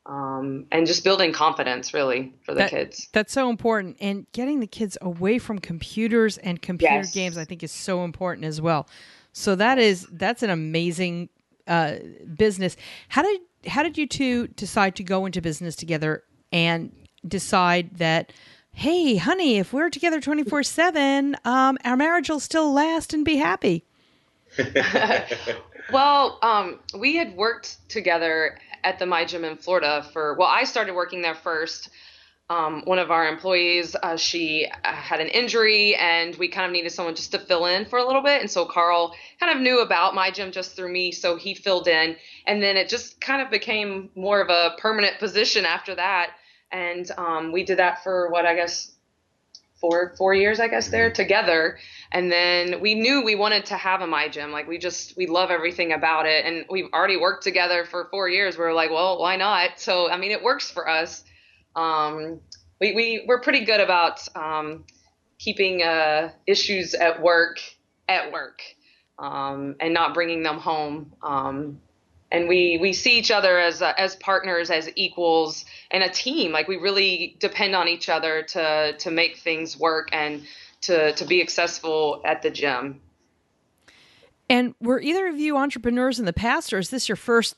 Um, 0.07 0.65
and 0.71 0.87
just 0.87 1.03
building 1.03 1.33
confidence 1.33 1.93
really 1.93 2.33
for 2.45 2.53
the 2.53 2.59
That- 2.61 2.69
kids. 2.69 3.09
That's 3.11 3.33
so 3.33 3.49
important. 3.49 3.97
And 3.99 4.25
getting 4.31 4.59
the 4.61 4.67
kids 4.67 4.97
away 5.01 5.37
from 5.37 5.59
computers 5.59 6.37
and 6.37 6.61
computer 6.61 6.95
Yes. 6.95 7.13
games, 7.13 7.37
I 7.37 7.43
think, 7.45 7.61
is 7.61 7.71
so 7.71 8.03
important 8.03 8.45
as 8.45 8.61
well. 8.61 8.87
So 9.33 9.55
that 9.55 9.77
is 9.77 10.07
that's 10.11 10.41
an 10.43 10.49
amazing 10.49 11.29
uh, 11.67 11.95
business. 12.35 12.77
How 13.09 13.21
did 13.21 13.41
how 13.67 13.83
did 13.83 13.97
you 13.97 14.07
two 14.07 14.47
decide 14.47 14.95
to 14.95 15.03
go 15.03 15.25
into 15.25 15.41
business 15.41 15.75
together 15.75 16.23
and 16.51 16.91
decide 17.27 17.97
that? 17.97 18.31
Hey, 18.71 19.15
honey, 19.17 19.57
if 19.57 19.73
we're 19.73 19.89
together 19.89 20.21
24 20.21 20.61
7, 20.63 21.35
um, 21.45 21.77
our 21.83 21.97
marriage 21.97 22.29
will 22.29 22.39
still 22.39 22.71
last 22.71 23.11
and 23.13 23.25
be 23.25 23.35
happy. 23.37 23.83
Well, 25.91 26.37
um, 26.41 26.79
we 26.97 27.15
had 27.15 27.35
worked 27.37 27.77
together 27.89 28.59
at 28.87 28.99
the 28.99 29.05
My 29.05 29.25
Gym 29.25 29.43
in 29.43 29.57
Florida 29.57 30.07
for, 30.13 30.35
well, 30.39 30.47
I 30.47 30.63
started 30.63 30.95
working 30.95 31.21
there 31.21 31.35
first. 31.35 31.89
Um, 32.49 32.83
one 32.85 32.99
of 32.99 33.11
our 33.11 33.27
employees, 33.27 33.97
uh, 34.01 34.15
she 34.15 34.65
uh, 34.65 34.93
had 34.93 35.19
an 35.19 35.27
injury 35.27 35.95
and 35.95 36.33
we 36.37 36.47
kind 36.47 36.65
of 36.65 36.71
needed 36.71 36.93
someone 36.93 37.13
just 37.13 37.31
to 37.31 37.39
fill 37.39 37.65
in 37.65 37.83
for 37.83 37.99
a 37.99 38.07
little 38.07 38.23
bit. 38.23 38.39
And 38.39 38.49
so 38.49 38.63
Carl 38.63 39.13
kind 39.41 39.53
of 39.53 39.61
knew 39.61 39.81
about 39.81 40.15
my 40.15 40.31
gym 40.31 40.53
just 40.53 40.73
through 40.73 40.93
me. 40.93 41.11
So 41.11 41.35
he 41.35 41.53
filled 41.53 41.89
in. 41.89 42.15
And 42.45 42.63
then 42.63 42.77
it 42.77 42.87
just 42.87 43.19
kind 43.19 43.41
of 43.41 43.51
became 43.51 44.09
more 44.15 44.39
of 44.39 44.49
a 44.49 44.77
permanent 44.79 45.19
position 45.19 45.65
after 45.65 45.93
that. 45.95 46.31
And 46.71 47.11
um, 47.17 47.51
we 47.51 47.65
did 47.65 47.79
that 47.79 48.01
for 48.03 48.29
what 48.29 48.45
I 48.45 48.55
guess 48.55 48.93
four 49.79 50.13
four 50.17 50.33
years 50.33 50.59
I 50.59 50.67
guess 50.67 50.89
there 50.89 51.11
together. 51.11 51.77
And 52.11 52.31
then 52.31 52.79
we 52.79 52.95
knew 52.95 53.23
we 53.23 53.35
wanted 53.35 53.65
to 53.67 53.75
have 53.75 54.01
a 54.01 54.07
my 54.07 54.27
gym. 54.29 54.51
Like 54.51 54.67
we 54.67 54.77
just 54.77 55.17
we 55.17 55.27
love 55.27 55.51
everything 55.51 55.91
about 55.93 56.25
it. 56.25 56.45
And 56.45 56.65
we've 56.69 56.89
already 56.93 57.17
worked 57.17 57.43
together 57.43 57.85
for 57.85 58.07
four 58.11 58.29
years. 58.29 58.57
We 58.57 58.63
are 58.63 58.73
like 58.73 58.91
well 58.91 59.19
why 59.19 59.35
not? 59.35 59.79
So 59.79 60.09
I 60.09 60.17
mean 60.17 60.31
it 60.31 60.43
works 60.43 60.69
for 60.69 60.89
us. 60.89 61.23
Um, 61.75 62.41
we, 62.79 62.93
we 62.93 63.25
we're 63.27 63.41
pretty 63.41 63.65
good 63.65 63.79
about 63.79 64.27
um, 64.35 64.85
keeping 65.39 65.83
uh, 65.83 66.31
issues 66.45 66.93
at 66.93 67.21
work 67.21 67.59
at 68.09 68.31
work 68.31 68.61
um, 69.19 69.75
and 69.79 69.93
not 69.93 70.13
bringing 70.13 70.43
them 70.43 70.57
home. 70.57 71.13
Um, 71.21 71.79
and 72.31 72.47
we 72.47 72.77
we 72.81 72.93
see 72.93 73.17
each 73.17 73.31
other 73.31 73.57
as 73.59 73.81
uh, 73.81 73.93
as 73.97 74.15
partners 74.17 74.69
as 74.69 74.89
equals 74.95 75.65
and 75.91 76.03
a 76.03 76.09
team 76.09 76.51
like 76.51 76.67
we 76.67 76.77
really 76.77 77.35
depend 77.39 77.75
on 77.75 77.87
each 77.87 78.09
other 78.09 78.43
to 78.43 78.93
to 78.97 79.11
make 79.11 79.37
things 79.37 79.77
work 79.79 80.09
and 80.11 80.43
to 80.81 81.13
to 81.13 81.25
be 81.25 81.39
successful 81.41 82.21
at 82.25 82.41
the 82.41 82.49
gym 82.49 83.01
And 84.49 84.75
were 84.81 85.01
either 85.01 85.27
of 85.27 85.37
you 85.39 85.57
entrepreneurs 85.57 86.19
in 86.19 86.25
the 86.25 86.33
past, 86.33 86.71
or 86.71 86.79
is 86.79 86.89
this 86.89 87.09
your 87.09 87.15
first 87.17 87.55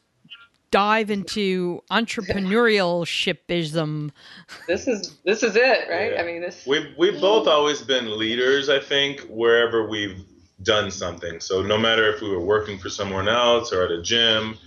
dive 0.71 1.09
into 1.09 1.81
entrepreneurial 1.91 3.03
shipism? 3.05 4.11
this 4.67 4.87
is 4.87 5.17
this 5.25 5.41
is 5.43 5.55
it 5.55 5.89
right 5.89 6.13
Yeah. 6.13 6.21
i 6.21 6.25
mean 6.25 6.41
this 6.41 6.63
We've 6.67 6.93
we've 6.97 7.19
both 7.19 7.47
always 7.47 7.81
been 7.81 8.17
leaders, 8.17 8.69
I 8.69 8.79
think, 8.79 9.21
wherever 9.29 9.87
we've 9.87 10.23
done 10.63 10.91
something. 10.91 11.39
So 11.39 11.61
no 11.61 11.77
matter 11.77 12.13
if 12.13 12.21
we 12.21 12.29
were 12.29 12.41
working 12.41 12.77
for 12.77 12.89
someone 12.89 13.27
else 13.27 13.71
or 13.71 13.83
at 13.83 13.91
a 13.91 14.01
gym, 14.01 14.57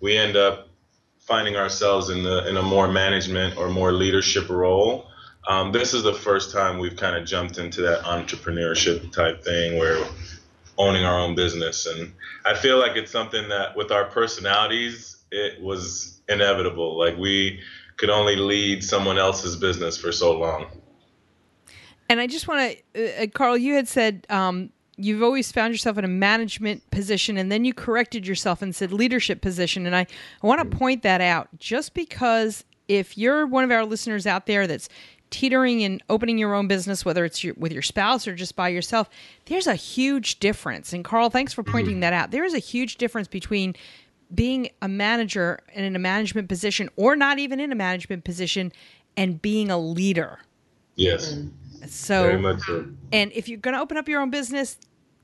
we 0.00 0.16
end 0.16 0.36
up 0.36 0.68
finding 1.20 1.56
ourselves 1.56 2.10
in 2.10 2.22
the 2.22 2.48
in 2.48 2.56
a 2.56 2.62
more 2.62 2.88
management 2.88 3.56
or 3.56 3.68
more 3.68 3.92
leadership 3.92 4.48
role. 4.48 5.06
Um, 5.48 5.72
this 5.72 5.92
is 5.92 6.02
the 6.02 6.14
first 6.14 6.52
time 6.52 6.78
we've 6.78 6.96
kind 6.96 7.16
of 7.16 7.26
jumped 7.26 7.58
into 7.58 7.82
that 7.82 8.02
entrepreneurship 8.02 9.12
type 9.12 9.42
thing 9.42 9.78
where 9.78 10.04
owning 10.78 11.04
our 11.04 11.18
own 11.18 11.34
business, 11.34 11.86
and 11.86 12.12
I 12.44 12.54
feel 12.54 12.78
like 12.78 12.96
it's 12.96 13.10
something 13.10 13.48
that 13.48 13.76
with 13.76 13.90
our 13.90 14.04
personalities, 14.04 15.16
it 15.30 15.60
was 15.60 16.20
inevitable. 16.28 16.98
Like 16.98 17.16
we 17.16 17.60
could 17.96 18.10
only 18.10 18.36
lead 18.36 18.82
someone 18.82 19.18
else's 19.18 19.56
business 19.56 19.96
for 19.96 20.12
so 20.12 20.38
long. 20.38 20.66
And 22.08 22.20
I 22.20 22.26
just 22.26 22.48
want 22.48 22.76
to, 22.94 23.22
uh, 23.22 23.26
Carl, 23.32 23.56
you 23.56 23.74
had 23.74 23.88
said 23.88 24.26
um, 24.28 24.70
you've 24.96 25.22
always 25.22 25.50
found 25.50 25.72
yourself 25.72 25.98
in 25.98 26.04
a 26.04 26.08
management 26.08 26.88
position, 26.90 27.36
and 27.36 27.50
then 27.50 27.64
you 27.64 27.74
corrected 27.74 28.26
yourself 28.26 28.62
and 28.62 28.74
said 28.74 28.92
leadership 28.92 29.40
position. 29.40 29.86
And 29.86 29.96
I, 29.96 30.06
I 30.42 30.46
want 30.46 30.60
to 30.60 30.76
mm. 30.76 30.78
point 30.78 31.02
that 31.02 31.20
out 31.20 31.48
just 31.58 31.94
because 31.94 32.64
if 32.88 33.16
you're 33.16 33.46
one 33.46 33.64
of 33.64 33.70
our 33.70 33.84
listeners 33.84 34.26
out 34.26 34.46
there 34.46 34.66
that's 34.66 34.88
teetering 35.30 35.82
and 35.82 36.02
opening 36.10 36.36
your 36.36 36.54
own 36.54 36.68
business, 36.68 37.04
whether 37.04 37.24
it's 37.24 37.42
your, 37.42 37.54
with 37.54 37.72
your 37.72 37.82
spouse 37.82 38.28
or 38.28 38.34
just 38.34 38.54
by 38.54 38.68
yourself, 38.68 39.08
there's 39.46 39.66
a 39.66 39.74
huge 39.74 40.38
difference. 40.38 40.92
And 40.92 41.04
Carl, 41.04 41.30
thanks 41.30 41.54
for 41.54 41.62
pointing 41.62 41.94
mm-hmm. 41.94 42.00
that 42.00 42.12
out. 42.12 42.30
There 42.30 42.44
is 42.44 42.54
a 42.54 42.58
huge 42.58 42.96
difference 42.96 43.28
between 43.28 43.74
being 44.34 44.68
a 44.82 44.88
manager 44.88 45.60
and 45.74 45.84
in 45.84 45.96
a 45.96 45.98
management 45.98 46.48
position, 46.48 46.88
or 46.96 47.16
not 47.16 47.38
even 47.38 47.60
in 47.60 47.72
a 47.72 47.74
management 47.74 48.24
position, 48.24 48.72
and 49.16 49.40
being 49.42 49.70
a 49.70 49.78
leader. 49.78 50.38
Yes, 50.96 51.34
mm. 51.34 51.50
So 51.86 52.22
very 52.22 52.38
much 52.38 52.60
so. 52.62 52.86
and 53.12 53.32
if 53.32 53.48
you're 53.48 53.58
going 53.58 53.74
to 53.74 53.80
open 53.80 53.96
up 53.96 54.08
your 54.08 54.20
own 54.20 54.30
business, 54.30 54.78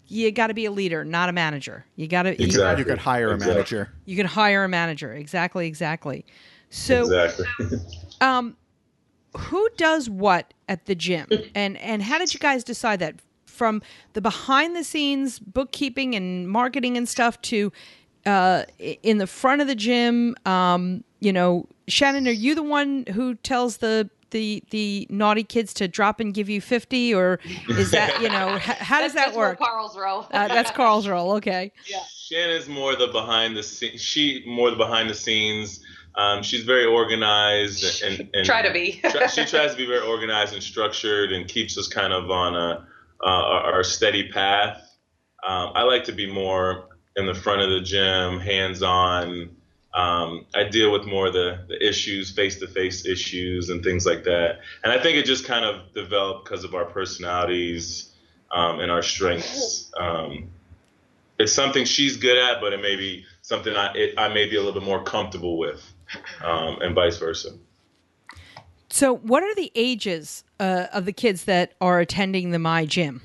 you 0.06 0.30
got 0.32 0.48
to 0.48 0.54
be 0.54 0.64
a 0.64 0.70
leader, 0.70 1.04
not 1.04 1.28
a 1.28 1.32
manager. 1.32 1.84
You 1.96 2.08
got 2.08 2.22
to 2.22 2.42
Exactly. 2.42 2.82
You 2.82 2.84
could 2.86 2.98
hire 2.98 3.30
a 3.30 3.34
Exactly. 3.34 3.54
manager. 3.54 3.88
you, 4.04 4.12
you 4.12 4.16
can 4.16 4.26
hire 4.26 4.64
a 4.64 4.68
manager. 4.68 5.12
Exactly, 5.12 5.66
exactly. 5.66 6.24
So, 6.70 7.02
Exactly. 7.02 7.46
who 9.36 9.68
does 9.76 10.08
what 10.10 10.54
at 10.68 10.86
the 10.86 10.94
gym, 10.94 11.28
and 11.54 11.76
and 11.78 12.02
how 12.02 12.18
did 12.18 12.32
you 12.34 12.40
guys 12.40 12.64
decide 12.64 13.00
that? 13.00 13.16
From 13.46 13.82
the 14.12 14.20
behind 14.20 14.76
the 14.76 14.84
scenes 14.84 15.40
bookkeeping 15.40 16.14
and 16.14 16.48
marketing 16.48 16.96
and 16.96 17.08
stuff 17.08 17.40
to 17.42 17.72
uh, 18.24 18.64
in 18.78 19.18
the 19.18 19.26
front 19.26 19.60
of 19.60 19.66
the 19.66 19.74
gym. 19.74 20.36
Um, 20.46 21.02
you 21.18 21.32
know, 21.32 21.66
Shannon, 21.88 22.28
are 22.28 22.32
you 22.32 22.54
the 22.54 22.62
one 22.62 23.04
who 23.12 23.34
tells 23.34 23.78
the 23.78 24.10
the 24.30 24.62
the 24.70 25.06
naughty 25.10 25.44
kids 25.44 25.72
to 25.74 25.88
drop 25.88 26.20
and 26.20 26.32
give 26.34 26.48
you 26.48 26.60
fifty, 26.60 27.14
or 27.14 27.38
is 27.68 27.90
that 27.92 28.20
you 28.20 28.28
know 28.28 28.56
h- 28.56 28.62
how 28.62 29.00
does 29.00 29.14
that 29.14 29.32
more 29.34 29.48
work? 29.50 29.58
carl's 29.58 29.96
role 29.96 30.26
Uh, 30.30 30.48
that's 30.48 30.70
Carl's 30.70 31.06
role. 31.08 31.32
Okay. 31.32 31.72
yeah 31.86 31.98
Shannon's 32.08 32.68
more 32.68 32.94
the 32.96 33.08
behind 33.08 33.56
the 33.56 33.62
scenes. 33.62 34.00
She 34.02 34.44
more 34.46 34.70
the 34.70 34.76
behind 34.76 35.08
the 35.08 35.14
scenes. 35.14 35.80
Um, 36.14 36.42
she's 36.42 36.64
very 36.64 36.84
organized 36.84 38.02
and, 38.02 38.28
and 38.34 38.44
Try 38.44 38.62
to 38.62 38.72
be. 38.72 39.00
try- 39.10 39.26
she 39.28 39.44
tries 39.44 39.70
to 39.72 39.76
be 39.76 39.86
very 39.86 40.04
organized 40.06 40.52
and 40.52 40.62
structured 40.62 41.32
and 41.32 41.46
keeps 41.48 41.78
us 41.78 41.86
kind 41.88 42.12
of 42.12 42.30
on 42.30 42.54
a 42.56 42.86
uh, 43.22 43.26
our 43.26 43.72
our 43.74 43.84
steady 43.84 44.28
path. 44.28 44.82
Um, 45.46 45.70
I 45.74 45.82
like 45.84 46.04
to 46.04 46.12
be 46.12 46.30
more 46.30 46.88
in 47.16 47.26
the 47.26 47.34
front 47.34 47.62
of 47.62 47.70
the 47.70 47.80
gym, 47.80 48.40
hands 48.40 48.82
on. 48.82 49.50
Um, 49.94 50.46
I 50.54 50.64
deal 50.64 50.92
with 50.92 51.06
more 51.06 51.28
of 51.28 51.32
the, 51.32 51.64
the 51.68 51.86
issues, 51.86 52.30
face 52.30 52.58
to 52.60 52.68
face 52.68 53.06
issues, 53.06 53.70
and 53.70 53.82
things 53.82 54.04
like 54.04 54.24
that. 54.24 54.60
And 54.84 54.92
I 54.92 55.02
think 55.02 55.16
it 55.16 55.24
just 55.24 55.44
kind 55.44 55.64
of 55.64 55.92
developed 55.94 56.44
because 56.44 56.62
of 56.64 56.74
our 56.74 56.84
personalities 56.84 58.12
um, 58.52 58.80
and 58.80 58.90
our 58.90 59.02
strengths. 59.02 59.90
Um, 59.98 60.50
it's 61.38 61.52
something 61.52 61.84
she's 61.84 62.16
good 62.16 62.36
at, 62.36 62.60
but 62.60 62.72
it 62.72 62.82
may 62.82 62.96
be 62.96 63.24
something 63.42 63.74
I, 63.74 63.92
it, 63.94 64.14
I 64.18 64.28
may 64.28 64.48
be 64.48 64.56
a 64.56 64.60
little 64.62 64.78
bit 64.78 64.86
more 64.86 65.02
comfortable 65.02 65.56
with, 65.56 65.82
um, 66.42 66.80
and 66.80 66.94
vice 66.94 67.18
versa. 67.18 67.50
So, 68.90 69.16
what 69.16 69.42
are 69.42 69.54
the 69.54 69.70
ages 69.74 70.44
uh, 70.58 70.86
of 70.92 71.04
the 71.04 71.12
kids 71.12 71.44
that 71.44 71.74
are 71.80 72.00
attending 72.00 72.50
the 72.50 72.58
My 72.58 72.86
Gym? 72.86 73.22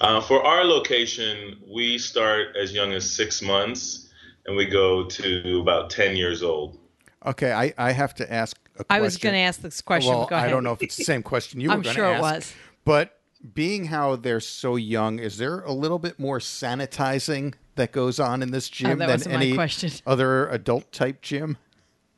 Uh, 0.00 0.20
for 0.20 0.44
our 0.44 0.64
location, 0.64 1.56
we 1.66 1.98
start 1.98 2.54
as 2.56 2.72
young 2.72 2.92
as 2.92 3.10
six 3.10 3.42
months, 3.42 4.07
and 4.48 4.56
we 4.56 4.64
go 4.64 5.04
to 5.04 5.60
about 5.60 5.90
ten 5.90 6.16
years 6.16 6.42
old. 6.42 6.78
Okay, 7.26 7.52
I, 7.52 7.72
I 7.76 7.92
have 7.92 8.14
to 8.16 8.32
ask 8.32 8.56
a 8.78 8.84
question. 8.84 8.86
I 8.90 9.00
was 9.00 9.16
going 9.18 9.34
to 9.34 9.40
ask 9.40 9.60
this 9.60 9.80
question. 9.82 10.12
Well, 10.14 10.26
go 10.26 10.36
ahead. 10.36 10.48
I 10.48 10.50
don't 10.50 10.64
know 10.64 10.72
if 10.72 10.82
it's 10.82 10.96
the 10.96 11.04
same 11.04 11.22
question 11.22 11.60
you 11.60 11.68
were 11.68 11.74
going 11.74 11.84
to 11.84 11.92
sure 11.92 12.06
it 12.06 12.14
ask. 12.14 12.22
was. 12.22 12.54
But 12.84 13.20
being 13.54 13.86
how 13.86 14.16
they're 14.16 14.40
so 14.40 14.76
young, 14.76 15.18
is 15.18 15.36
there 15.36 15.60
a 15.60 15.72
little 15.72 15.98
bit 15.98 16.18
more 16.18 16.38
sanitizing 16.38 17.54
that 17.74 17.92
goes 17.92 18.18
on 18.18 18.42
in 18.42 18.50
this 18.50 18.68
oh, 18.68 18.74
gym 18.74 19.02
Oh, 19.02 19.06
than 19.06 19.30
any 19.30 19.54
question. 19.54 19.90
other 20.06 20.48
adult 20.48 20.90
type 20.92 21.20
gym? 21.22 21.58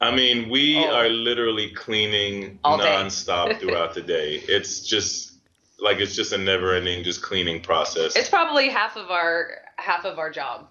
I 0.00 0.14
mean, 0.14 0.48
we 0.48 0.76
Oh. 0.76 0.94
are 0.94 1.08
literally 1.08 1.70
cleaning 1.70 2.58
All 2.62 2.78
nonstop 2.78 3.58
throughout 3.60 3.94
the 3.94 4.02
day. 4.02 4.42
It's 4.48 4.80
just 4.80 5.32
like 5.80 5.98
it's 5.98 6.14
just 6.14 6.32
a 6.32 6.38
never-ending 6.38 7.02
just 7.04 7.22
cleaning 7.22 7.60
process. 7.62 8.14
it's 8.14 8.28
probably 8.28 8.68
half 8.68 8.96
of 8.98 9.10
our 9.10 9.62
half 9.76 10.04
of 10.04 10.18
our 10.18 10.30
job 10.30 10.68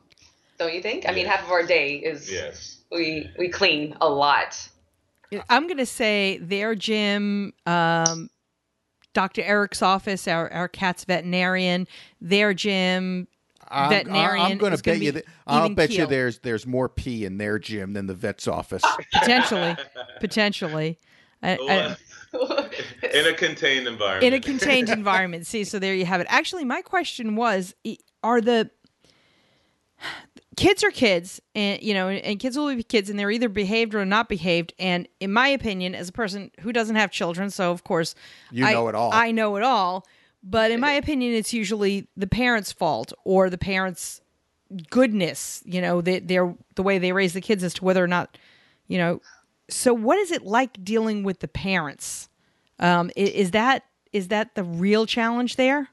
don't 0.60 0.74
you 0.74 0.82
think 0.82 1.08
i 1.08 1.12
mean 1.12 1.25
half 1.25 1.44
of 1.44 1.50
our 1.50 1.66
day 1.66 1.96
is 1.96 2.32
yes. 2.32 2.82
we 2.92 3.30
we 3.39 3.50
clean 3.50 3.96
a 4.01 4.10
lot 4.10 4.70
I'm 5.50 5.68
going 5.68 5.78
to 5.78 5.86
say 5.86 6.39
their 6.42 6.75
gym, 6.75 7.54
um, 7.66 8.30
Dr. 9.13 9.42
Eric's 9.44 9.82
office, 9.82 10.28
our, 10.28 10.51
our 10.51 10.68
cat's 10.68 11.06
veterinarian, 11.06 11.88
their 12.20 12.54
gym, 12.54 13.28
I'm, 13.68 13.89
veterinarian. 13.89 14.46
I'm 14.54 14.58
going 14.58 14.72
to 14.72 14.75
is 14.75 14.82
gonna 14.82 14.98
bet 14.98 15.04
you. 15.06 15.12
That, 15.13 15.25
I'll 15.46 15.66
even 15.66 15.75
bet 15.75 15.92
you 15.92 16.08
there's 16.08 16.39
there's 16.39 16.66
more 16.66 16.89
pee 16.89 17.25
in 17.25 17.38
their 17.38 17.60
gym 17.60 17.94
than 17.94 18.08
the 18.08 18.16
vet's 18.16 18.48
office. 18.48 18.82
potentially, 19.13 19.75
potentially. 20.20 20.98
I- 21.44 21.58
I- 21.62 21.96
in 23.12 23.25
a 23.25 23.34
contained 23.34 23.88
environment. 23.88 24.24
in 24.24 24.34
a 24.36 24.39
contained 24.39 24.89
environment. 24.89 25.48
See, 25.48 25.63
so 25.63 25.80
there 25.80 25.96
you 25.96 26.06
have 26.06 26.22
it. 26.22 26.28
Actually, 26.30 26.63
my 26.63 26.84
question 26.84 27.36
was: 27.36 27.74
Are 28.24 28.39
the 28.39 28.70
kids 30.60 30.84
are 30.84 30.92
kids 30.92 31.42
and 31.56 31.82
you 31.82 31.94
know 31.94 32.10
and 32.10 32.39
kids 32.39 32.58
will 32.58 32.74
be 32.75 32.84
kids 32.84 33.10
and 33.10 33.18
they're 33.18 33.32
either 33.32 33.50
behaved 33.50 33.96
or 33.96 34.04
not 34.06 34.28
behaved. 34.30 34.74
And 34.78 35.08
in 35.20 35.32
my 35.32 35.48
opinion 35.48 35.96
as 35.96 36.10
a 36.10 36.12
person 36.12 36.51
who 36.60 36.72
doesn't 36.74 36.96
have 36.98 37.12
children 37.12 37.50
so 37.50 37.72
of 37.72 37.84
course 37.84 38.13
You 38.51 38.66
I, 38.66 38.74
know 38.74 38.88
it 38.89 38.96
all. 38.96 39.12
i 39.13 39.32
know 39.32 39.56
it 39.56 39.63
all. 39.63 40.06
But 40.44 40.72
in 40.72 40.80
my 40.80 40.92
opinion 40.94 41.34
it's 41.34 41.54
usually 41.54 42.08
the 42.18 42.28
parents 42.28 42.72
fault 42.72 43.13
or 43.24 43.50
the 43.50 43.58
parents 43.58 44.22
goodness 44.89 45.62
you 45.66 45.82
know 45.82 46.01
they, 46.01 46.20
they're 46.20 46.54
the 46.75 46.84
way 46.84 46.98
they 47.00 47.12
raise 47.12 47.34
the 47.34 47.42
kids 47.42 47.63
as 47.63 47.74
to 47.75 47.84
whether 47.86 48.04
or 48.04 48.08
not 48.08 48.38
you 48.88 48.98
know. 48.98 49.22
So 49.70 49.94
what 49.94 50.18
is 50.18 50.32
it 50.32 50.44
like 50.44 50.84
dealing 50.84 51.24
with 51.24 51.39
the 51.42 51.48
parents? 51.48 52.28
Um, 52.80 53.12
i- 53.16 53.20
is 53.22 53.51
that 53.51 53.84
is 54.12 54.30
that 54.30 54.56
the 54.56 54.63
real 54.63 55.06
challenge 55.06 55.56
there? 55.58 55.89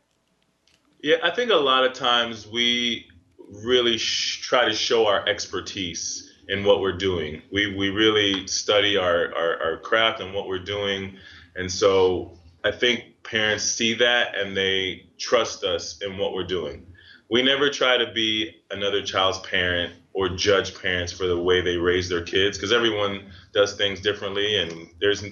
Yeah, 1.03 1.17
I 1.23 1.31
think 1.31 1.51
a 1.51 1.57
lot 1.57 1.85
of 1.85 1.93
times 1.93 2.47
we 2.47 3.07
really 3.51 3.99
sh- 3.99 4.41
try 4.43 4.65
to 4.65 4.75
show 4.75 5.07
our 5.07 5.27
expertise 5.29 6.33
in 6.49 6.65
what 6.65 6.81
we're 6.81 6.97
doing. 6.97 7.43
We, 7.53 7.75
we 7.75 7.91
really 7.91 8.47
study 8.47 8.97
our, 8.97 9.35
our, 9.35 9.63
our 9.63 9.77
craft 9.79 10.21
and 10.21 10.33
what 10.33 10.47
we're 10.47 10.59
doing. 10.59 11.17
And 11.57 11.71
so 11.71 12.39
I 12.65 12.71
think 12.71 13.23
parents 13.23 13.65
see 13.65 13.95
that 13.95 14.37
and 14.37 14.57
they 14.57 15.07
trust 15.19 15.65
us 15.65 16.01
in 16.03 16.19
what 16.19 16.35
we're 16.35 16.47
doing. 16.47 16.87
We 17.29 17.43
never 17.43 17.71
try 17.71 17.97
to 17.97 18.13
be 18.13 18.57
another 18.71 19.03
child's 19.03 19.41
parent 19.41 19.95
or 20.13 20.29
judge 20.29 20.81
parents 20.81 21.13
for 21.13 21.27
the 21.27 21.39
way 21.39 21.61
they 21.61 21.77
raise 21.77 22.09
their 22.09 22.23
kids 22.23 22.57
because 22.57 22.73
everyone 22.73 23.33
does 23.53 23.77
things 23.77 24.01
differently 24.01 24.59
and 24.59 24.89
there's 25.01 25.25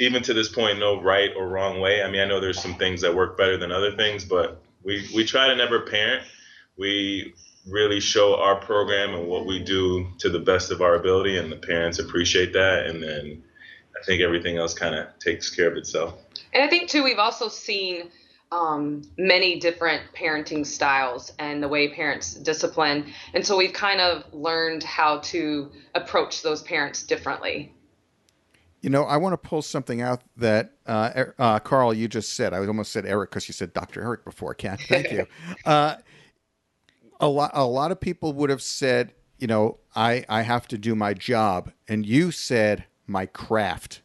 even 0.00 0.22
to 0.22 0.34
this 0.34 0.48
point 0.48 0.78
no 0.78 1.00
right 1.00 1.30
or 1.36 1.48
wrong 1.48 1.80
way. 1.80 2.02
I 2.02 2.10
mean, 2.10 2.20
I 2.20 2.24
know 2.24 2.40
there's 2.40 2.60
some 2.60 2.74
things 2.74 3.00
that 3.00 3.14
work 3.14 3.36
better 3.36 3.56
than 3.56 3.72
other 3.72 3.96
things, 3.96 4.24
but 4.24 4.62
we 4.84 5.08
we 5.14 5.24
try 5.24 5.48
to 5.48 5.56
never 5.56 5.80
parent. 5.80 6.24
We 6.78 7.34
really 7.66 8.00
show 8.00 8.36
our 8.36 8.56
program 8.56 9.14
and 9.14 9.26
what 9.26 9.46
we 9.46 9.62
do 9.62 10.06
to 10.18 10.30
the 10.30 10.38
best 10.38 10.70
of 10.70 10.80
our 10.80 10.94
ability, 10.94 11.36
and 11.36 11.50
the 11.50 11.56
parents 11.56 11.98
appreciate 11.98 12.52
that. 12.52 12.86
And 12.86 13.02
then 13.02 13.42
I 14.00 14.04
think 14.04 14.22
everything 14.22 14.56
else 14.56 14.74
kind 14.74 14.94
of 14.94 15.06
takes 15.18 15.54
care 15.54 15.70
of 15.70 15.76
itself. 15.76 16.14
And 16.52 16.62
I 16.62 16.68
think 16.68 16.88
too, 16.88 17.04
we've 17.04 17.18
also 17.18 17.48
seen 17.48 18.10
um, 18.50 19.02
many 19.18 19.60
different 19.60 20.02
parenting 20.16 20.64
styles 20.64 21.32
and 21.38 21.62
the 21.62 21.68
way 21.68 21.88
parents 21.88 22.34
discipline, 22.34 23.12
and 23.34 23.46
so 23.46 23.56
we've 23.56 23.72
kind 23.72 24.00
of 24.00 24.24
learned 24.32 24.82
how 24.82 25.18
to 25.18 25.70
approach 25.94 26.42
those 26.42 26.62
parents 26.62 27.02
differently. 27.02 27.74
You 28.80 28.90
know, 28.90 29.02
I 29.02 29.16
want 29.16 29.32
to 29.32 29.48
pull 29.48 29.60
something 29.60 30.00
out 30.00 30.22
that 30.36 30.74
uh, 30.86 31.10
Er- 31.16 31.34
uh, 31.38 31.58
Carl, 31.58 31.92
you 31.92 32.06
just 32.06 32.34
said. 32.34 32.54
I 32.54 32.64
almost 32.64 32.92
said 32.92 33.04
Eric 33.04 33.30
because 33.30 33.48
you 33.48 33.52
said 33.52 33.72
Dr. 33.72 34.00
Eric 34.02 34.24
before. 34.24 34.54
Kat, 34.54 34.80
thank 34.88 35.10
you. 35.10 35.26
uh, 35.66 35.96
a 37.20 37.28
lot, 37.28 37.50
a 37.54 37.66
lot 37.66 37.92
of 37.92 38.00
people 38.00 38.32
would 38.34 38.50
have 38.50 38.62
said, 38.62 39.12
you 39.38 39.46
know, 39.46 39.78
I, 39.94 40.24
I 40.28 40.42
have 40.42 40.68
to 40.68 40.78
do 40.78 40.94
my 40.94 41.14
job, 41.14 41.72
and 41.88 42.04
you 42.06 42.30
said 42.30 42.84
my 43.06 43.26
craft. 43.26 44.02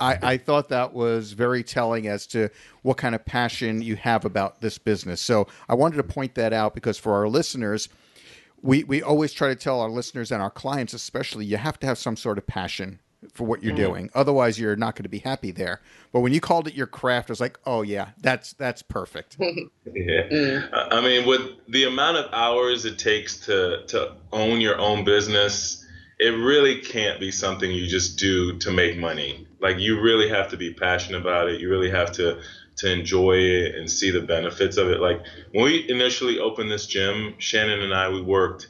I, 0.00 0.18
I 0.22 0.36
thought 0.36 0.68
that 0.70 0.92
was 0.92 1.32
very 1.32 1.62
telling 1.62 2.08
as 2.08 2.26
to 2.28 2.48
what 2.82 2.96
kind 2.96 3.14
of 3.14 3.24
passion 3.24 3.82
you 3.82 3.94
have 3.96 4.24
about 4.24 4.60
this 4.60 4.78
business. 4.78 5.20
So 5.20 5.46
I 5.68 5.74
wanted 5.74 5.96
to 5.96 6.02
point 6.02 6.34
that 6.34 6.52
out 6.52 6.74
because 6.74 6.98
for 6.98 7.14
our 7.14 7.28
listeners, 7.28 7.88
we, 8.60 8.82
we 8.84 9.02
always 9.02 9.32
try 9.32 9.48
to 9.48 9.54
tell 9.54 9.80
our 9.80 9.90
listeners 9.90 10.32
and 10.32 10.42
our 10.42 10.50
clients, 10.50 10.92
especially, 10.92 11.44
you 11.44 11.56
have 11.56 11.78
to 11.80 11.86
have 11.86 11.98
some 11.98 12.16
sort 12.16 12.38
of 12.38 12.46
passion 12.46 13.00
for 13.32 13.44
what 13.44 13.62
you're 13.62 13.74
mm-hmm. 13.74 13.84
doing. 13.84 14.10
Otherwise, 14.14 14.58
you're 14.58 14.76
not 14.76 14.94
going 14.96 15.04
to 15.04 15.08
be 15.08 15.18
happy 15.18 15.50
there. 15.50 15.80
But 16.12 16.20
when 16.20 16.32
you 16.32 16.40
called 16.40 16.68
it 16.68 16.74
your 16.74 16.86
craft, 16.86 17.30
I 17.30 17.32
was 17.32 17.40
like, 17.40 17.58
oh 17.66 17.82
yeah, 17.82 18.10
that's 18.20 18.52
that's 18.54 18.82
perfect. 18.82 19.36
Yeah. 19.94 20.22
Mm. 20.30 20.72
I 20.72 20.98
I 20.98 21.00
mean, 21.00 21.26
with 21.26 21.42
the 21.68 21.84
amount 21.84 22.16
of 22.16 22.32
hours 22.32 22.84
it 22.84 22.98
takes 22.98 23.46
to 23.46 23.84
to 23.88 24.14
own 24.32 24.60
your 24.60 24.78
own 24.78 25.04
business, 25.04 25.84
it 26.18 26.30
really 26.30 26.80
can't 26.80 27.20
be 27.20 27.30
something 27.30 27.70
you 27.70 27.86
just 27.86 28.18
do 28.18 28.58
to 28.58 28.70
make 28.70 28.96
money. 28.96 29.46
Like 29.60 29.78
you 29.78 30.00
really 30.00 30.28
have 30.28 30.48
to 30.50 30.56
be 30.56 30.72
passionate 30.72 31.20
about 31.20 31.48
it. 31.48 31.60
You 31.60 31.68
really 31.68 31.90
have 31.90 32.12
to 32.12 32.40
to 32.78 32.92
enjoy 32.92 33.36
it 33.36 33.74
and 33.74 33.90
see 33.90 34.10
the 34.10 34.20
benefits 34.20 34.76
of 34.76 34.88
it. 34.88 35.00
Like 35.00 35.20
when 35.52 35.64
we 35.64 35.88
initially 35.88 36.38
opened 36.38 36.70
this 36.70 36.86
gym, 36.86 37.34
Shannon 37.38 37.82
and 37.82 37.92
I 37.92 38.08
we 38.08 38.22
worked 38.22 38.68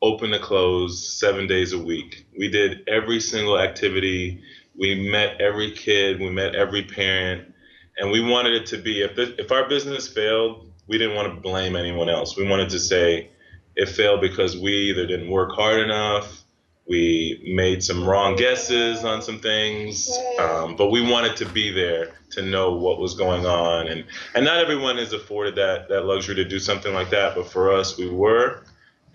open 0.00 0.30
to 0.30 0.38
close 0.38 1.18
seven 1.18 1.46
days 1.46 1.72
a 1.72 1.78
week. 1.78 2.26
We 2.38 2.48
did 2.48 2.88
every 2.88 3.20
single 3.20 3.58
activity. 3.58 4.42
We 4.78 5.10
met 5.10 5.40
every 5.40 5.72
kid. 5.72 6.20
We 6.20 6.30
met 6.30 6.54
every 6.54 6.84
parent 6.84 7.54
and 7.98 8.10
we 8.10 8.20
wanted 8.20 8.54
it 8.54 8.66
to 8.66 8.78
be 8.78 9.02
if 9.02 9.18
if 9.18 9.52
our 9.52 9.68
business 9.68 10.08
failed, 10.08 10.70
we 10.86 10.98
didn't 10.98 11.16
want 11.16 11.34
to 11.34 11.40
blame 11.40 11.76
anyone 11.76 12.08
else. 12.08 12.36
We 12.36 12.46
wanted 12.46 12.70
to 12.70 12.78
say 12.78 13.30
it 13.76 13.88
failed 13.88 14.20
because 14.20 14.56
we 14.56 14.72
either 14.72 15.06
didn't 15.06 15.30
work 15.30 15.52
hard 15.52 15.80
enough, 15.80 16.44
we 16.88 17.42
made 17.54 17.82
some 17.82 18.04
wrong 18.08 18.36
guesses 18.36 19.04
on 19.04 19.20
some 19.22 19.40
things, 19.40 20.10
um, 20.40 20.76
but 20.76 20.90
we 20.90 21.00
wanted 21.00 21.36
to 21.36 21.46
be 21.46 21.70
there 21.70 22.14
to 22.30 22.42
know 22.42 22.72
what 22.72 22.98
was 22.98 23.14
going 23.14 23.46
on, 23.46 23.88
and 23.88 24.04
and 24.34 24.44
not 24.44 24.58
everyone 24.58 24.98
is 24.98 25.12
afforded 25.12 25.56
that 25.56 25.88
that 25.88 26.04
luxury 26.04 26.36
to 26.36 26.44
do 26.44 26.58
something 26.58 26.94
like 26.94 27.10
that, 27.10 27.34
but 27.34 27.50
for 27.50 27.72
us, 27.72 27.98
we 27.98 28.08
were, 28.08 28.64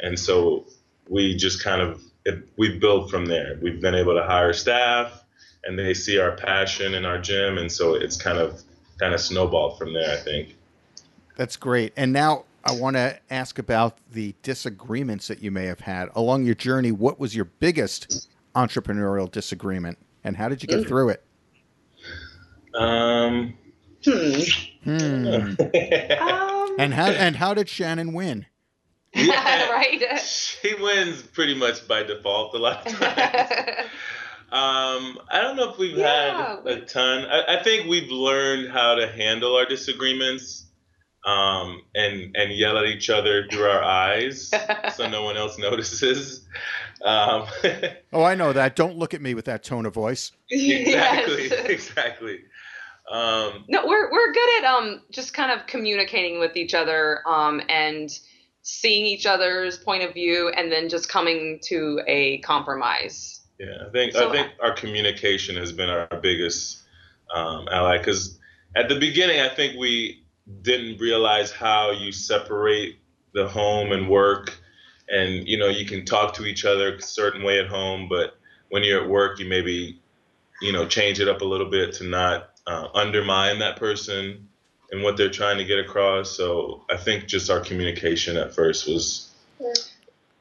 and 0.01 0.19
so 0.19 0.65
we 1.09 1.35
just 1.35 1.63
kind 1.63 1.81
of 1.81 2.01
it, 2.25 2.47
we 2.57 2.77
built 2.79 3.09
from 3.11 3.25
there. 3.25 3.59
We've 3.61 3.81
been 3.81 3.95
able 3.95 4.13
to 4.15 4.23
hire 4.23 4.53
staff 4.53 5.23
and 5.65 5.77
they 5.77 5.93
see 5.93 6.19
our 6.19 6.31
passion 6.33 6.93
in 6.93 7.05
our 7.05 7.17
gym 7.17 7.57
and 7.57 7.71
so 7.71 7.95
it's 7.95 8.17
kind 8.17 8.37
of 8.37 8.61
kind 8.99 9.13
of 9.13 9.19
snowballed 9.21 9.77
from 9.77 9.93
there 9.93 10.11
i 10.13 10.17
think 10.17 10.55
That's 11.35 11.55
great. 11.57 11.93
And 11.97 12.13
now 12.13 12.45
I 12.63 12.73
want 12.73 12.95
to 12.95 13.17
ask 13.29 13.57
about 13.59 13.97
the 14.11 14.35
disagreements 14.43 15.27
that 15.27 15.41
you 15.41 15.51
may 15.51 15.65
have 15.65 15.79
had 15.79 16.09
along 16.15 16.45
your 16.45 16.53
journey. 16.55 16.91
What 16.91 17.19
was 17.19 17.35
your 17.35 17.45
biggest 17.45 18.29
entrepreneurial 18.55 19.29
disagreement, 19.29 19.97
and 20.23 20.37
how 20.37 20.47
did 20.47 20.61
you 20.61 20.67
get 20.67 20.87
through 20.87 21.09
it? 21.09 21.23
um 22.75 23.53
Hmm. 24.03 24.41
Um, 25.65 26.75
And 26.79 26.93
how 26.93 27.07
and 27.07 27.35
how 27.37 27.53
did 27.53 27.69
Shannon 27.69 28.13
win? 28.13 28.45
Yeah, 29.13 29.69
right. 29.71 30.19
she 30.19 30.73
wins 30.75 31.21
pretty 31.21 31.55
much 31.55 31.87
by 31.87 32.03
default 32.03 32.53
a 32.55 32.57
lot 32.57 32.85
of 32.87 32.93
times 32.99 33.89
um 34.51 35.17
i 35.31 35.39
don't 35.41 35.55
know 35.55 35.69
if 35.71 35.77
we've 35.77 35.97
Yeah. 35.97 36.57
had 36.65 36.67
a 36.67 36.81
ton 36.81 37.25
I, 37.25 37.55
I 37.59 37.63
think 37.63 37.87
we've 37.89 38.11
learned 38.11 38.69
how 38.71 38.95
to 38.95 39.07
handle 39.07 39.55
our 39.55 39.65
disagreements 39.65 40.67
um 41.25 41.81
and 41.95 42.35
and 42.35 42.51
yell 42.51 42.77
at 42.77 42.85
each 42.85 43.09
other 43.09 43.47
through 43.49 43.63
our 43.65 43.81
eyes 43.83 44.53
so 44.93 45.09
no 45.09 45.23
one 45.23 45.37
else 45.37 45.57
notices 45.57 46.45
um 47.03 47.45
Oh, 48.13 48.23
I 48.23 48.35
know 48.35 48.53
that. 48.53 48.75
Don't 48.75 48.95
look 48.97 49.15
at 49.15 49.21
me 49.21 49.33
with 49.33 49.45
that 49.45 49.63
tone 49.63 49.87
of 49.87 49.93
voice. 49.95 50.31
exactly 50.51 51.47
Yes. 51.47 51.65
exactly 51.69 52.39
um 53.11 53.65
No, 53.67 53.87
we're 53.87 54.11
we're 54.11 54.31
good 54.33 54.63
at 54.63 54.65
um 54.65 55.01
just 55.11 55.33
kind 55.33 55.51
of 55.51 55.65
communicating 55.65 56.39
with 56.39 56.55
each 56.55 56.73
other 56.75 57.21
um 57.27 57.59
and 57.69 58.09
seeing 58.63 59.05
each 59.05 59.25
other's 59.25 59.77
point 59.77 60.03
of 60.03 60.13
view 60.13 60.49
and 60.49 60.71
then 60.71 60.89
just 60.89 61.09
coming 61.09 61.59
to 61.61 62.01
a 62.07 62.39
compromise. 62.39 63.41
Yeah, 63.59 63.85
I 63.87 63.91
think 63.91 64.13
So- 64.13 64.29
I 64.29 64.31
think 64.31 64.51
our 64.61 64.73
communication 64.73 65.55
has 65.57 65.71
been 65.71 65.89
our 65.89 66.07
biggest 66.21 66.79
um, 67.33 67.67
ally 67.71 67.97
because 67.97 68.39
at 68.75 68.89
the 68.89 68.95
beginning 68.99 69.39
I 69.41 69.49
think 69.49 69.77
we 69.77 70.23
didn't 70.61 70.99
realize 70.99 71.51
how 71.51 71.91
you 71.91 72.11
separate 72.11 72.99
the 73.33 73.47
home 73.47 73.91
and 73.91 74.09
work, 74.09 74.53
and 75.09 75.47
you 75.47 75.57
know 75.57 75.67
you 75.67 75.85
can 75.85 76.05
talk 76.05 76.33
to 76.35 76.45
each 76.45 76.65
other 76.65 76.95
a 76.95 77.01
certain 77.01 77.43
way 77.43 77.59
at 77.59 77.67
home, 77.67 78.07
but 78.07 78.37
when 78.69 78.83
you're 78.83 79.03
at 79.03 79.09
work 79.09 79.39
you 79.39 79.47
maybe 79.47 79.99
you 80.61 80.71
know 80.71 80.87
change 80.87 81.19
it 81.19 81.27
up 81.27 81.41
a 81.41 81.45
little 81.45 81.69
bit 81.69 81.93
to 81.95 82.03
not 82.05 82.51
uh, 82.67 82.87
undermine 82.93 83.59
that 83.59 83.75
person 83.77 84.47
and 84.93 85.03
what 85.03 85.17
they're 85.17 85.29
trying 85.29 85.57
to 85.57 85.65
get 85.65 85.79
across. 85.79 86.37
So 86.37 86.85
I 86.89 86.95
think 86.97 87.25
just 87.25 87.49
our 87.49 87.59
communication 87.59 88.37
at 88.37 88.53
first 88.53 88.87
was 88.87 89.31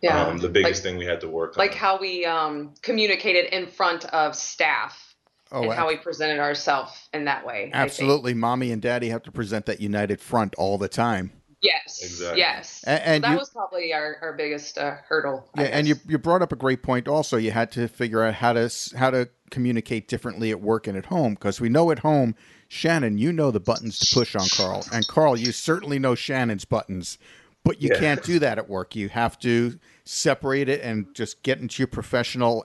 Yeah. 0.03 0.25
um, 0.27 0.39
the 0.39 0.49
biggest 0.49 0.85
like, 0.85 0.93
thing 0.93 0.99
we 0.99 1.07
had 1.07 1.21
to 1.23 1.29
work 1.29 1.57
on. 1.57 1.65
like 1.65 1.75
how 1.75 1.99
we 1.99 2.25
um 2.27 2.75
communicated 2.83 3.47
in 3.55 3.67
front 3.67 4.05
of 4.07 4.37
staff 4.37 5.09
Oh, 5.55 5.65
and 5.65 5.73
how 5.75 5.87
we 5.89 5.97
presented 5.97 6.39
ourselves 6.41 7.09
in 7.13 7.27
that 7.27 7.45
way. 7.45 7.71
Absolutely. 7.75 8.33
Mommy 8.33 8.73
and 8.73 8.81
Daddy 8.81 9.11
have 9.11 9.23
to 9.25 9.31
present 9.33 9.67
that 9.67 9.81
united 9.83 10.19
front 10.19 10.55
all 10.57 10.79
the 10.79 10.89
time. 10.89 11.31
Yes. 11.61 12.01
Exactly. 12.03 12.41
Yes. 12.41 12.83
A- 12.87 13.07
and 13.07 13.23
that 13.23 13.33
you- 13.33 13.37
was 13.37 13.51
probably 13.51 13.93
our, 13.93 14.17
our 14.23 14.33
biggest 14.33 14.79
uh, 14.79 14.95
hurdle. 15.07 15.49
Yeah, 15.57 15.65
and 15.65 15.87
you 15.87 15.97
you 16.09 16.19
brought 16.19 16.41
up 16.43 16.53
a 16.53 16.57
great 16.57 16.83
point. 16.83 17.07
Also, 17.07 17.37
you 17.37 17.51
had 17.53 17.71
to 17.73 17.87
figure 17.87 18.23
out 18.23 18.35
how 18.35 18.53
to 18.55 18.71
how 18.97 19.11
to 19.11 19.29
communicate 19.51 20.09
differently 20.09 20.51
at 20.51 20.61
work 20.63 20.87
and 20.87 20.97
at 20.97 21.07
home 21.07 21.35
because 21.35 21.61
we 21.61 21.69
know 21.69 21.91
at 21.91 21.99
home, 22.01 22.35
Shannon, 22.73 23.19
you 23.19 23.35
know 23.35 23.51
the 23.51 23.61
buttons 23.61 23.99
to 23.99 24.15
push 24.15 24.35
on 24.35 24.49
Carl, 24.49 24.83
and 24.95 25.07
Carl, 25.07 25.37
you 25.37 25.53
certainly 25.53 25.99
know 25.99 26.15
Shannon's 26.15 26.65
buttons, 26.65 27.19
but 27.65 27.83
you 27.83 27.91
Yeah. 27.93 27.99
can't 28.01 28.23
do 28.23 28.39
that 28.39 28.57
at 28.57 28.67
work. 28.67 28.97
You 28.97 29.11
have 29.11 29.39
to 29.41 29.79
separate 30.05 30.71
it 30.71 30.81
and 30.81 31.15
just 31.15 31.43
get 31.43 31.59
into 31.61 31.83
your 31.83 31.87
professional 31.87 32.65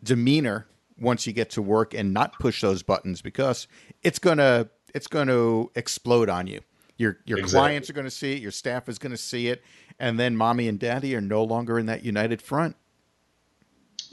demeanor 0.00 0.68
once 0.96 1.26
you 1.26 1.32
get 1.32 1.50
to 1.50 1.60
work 1.60 1.92
and 1.92 2.14
not 2.14 2.38
push 2.38 2.60
those 2.60 2.84
buttons 2.84 3.20
because 3.20 3.66
it's 4.04 4.20
gonna 4.20 4.68
it's 4.94 5.08
going 5.08 5.26
to 5.26 5.70
explode 5.74 6.28
on 6.28 6.46
you. 6.46 6.60
Your 6.96 7.18
your 7.24 7.38
Exactly. 7.38 7.58
clients 7.60 7.90
are 7.90 7.94
going 7.94 8.04
to 8.04 8.10
see 8.12 8.34
it, 8.34 8.42
your 8.42 8.50
staff 8.52 8.88
is 8.88 9.00
going 9.00 9.10
to 9.10 9.16
see 9.16 9.48
it, 9.48 9.60
and 9.98 10.20
then 10.20 10.36
mommy 10.36 10.68
and 10.68 10.78
daddy 10.78 11.16
are 11.16 11.20
no 11.20 11.42
longer 11.42 11.80
in 11.80 11.86
that 11.86 12.04
united 12.04 12.40
front. 12.40 12.76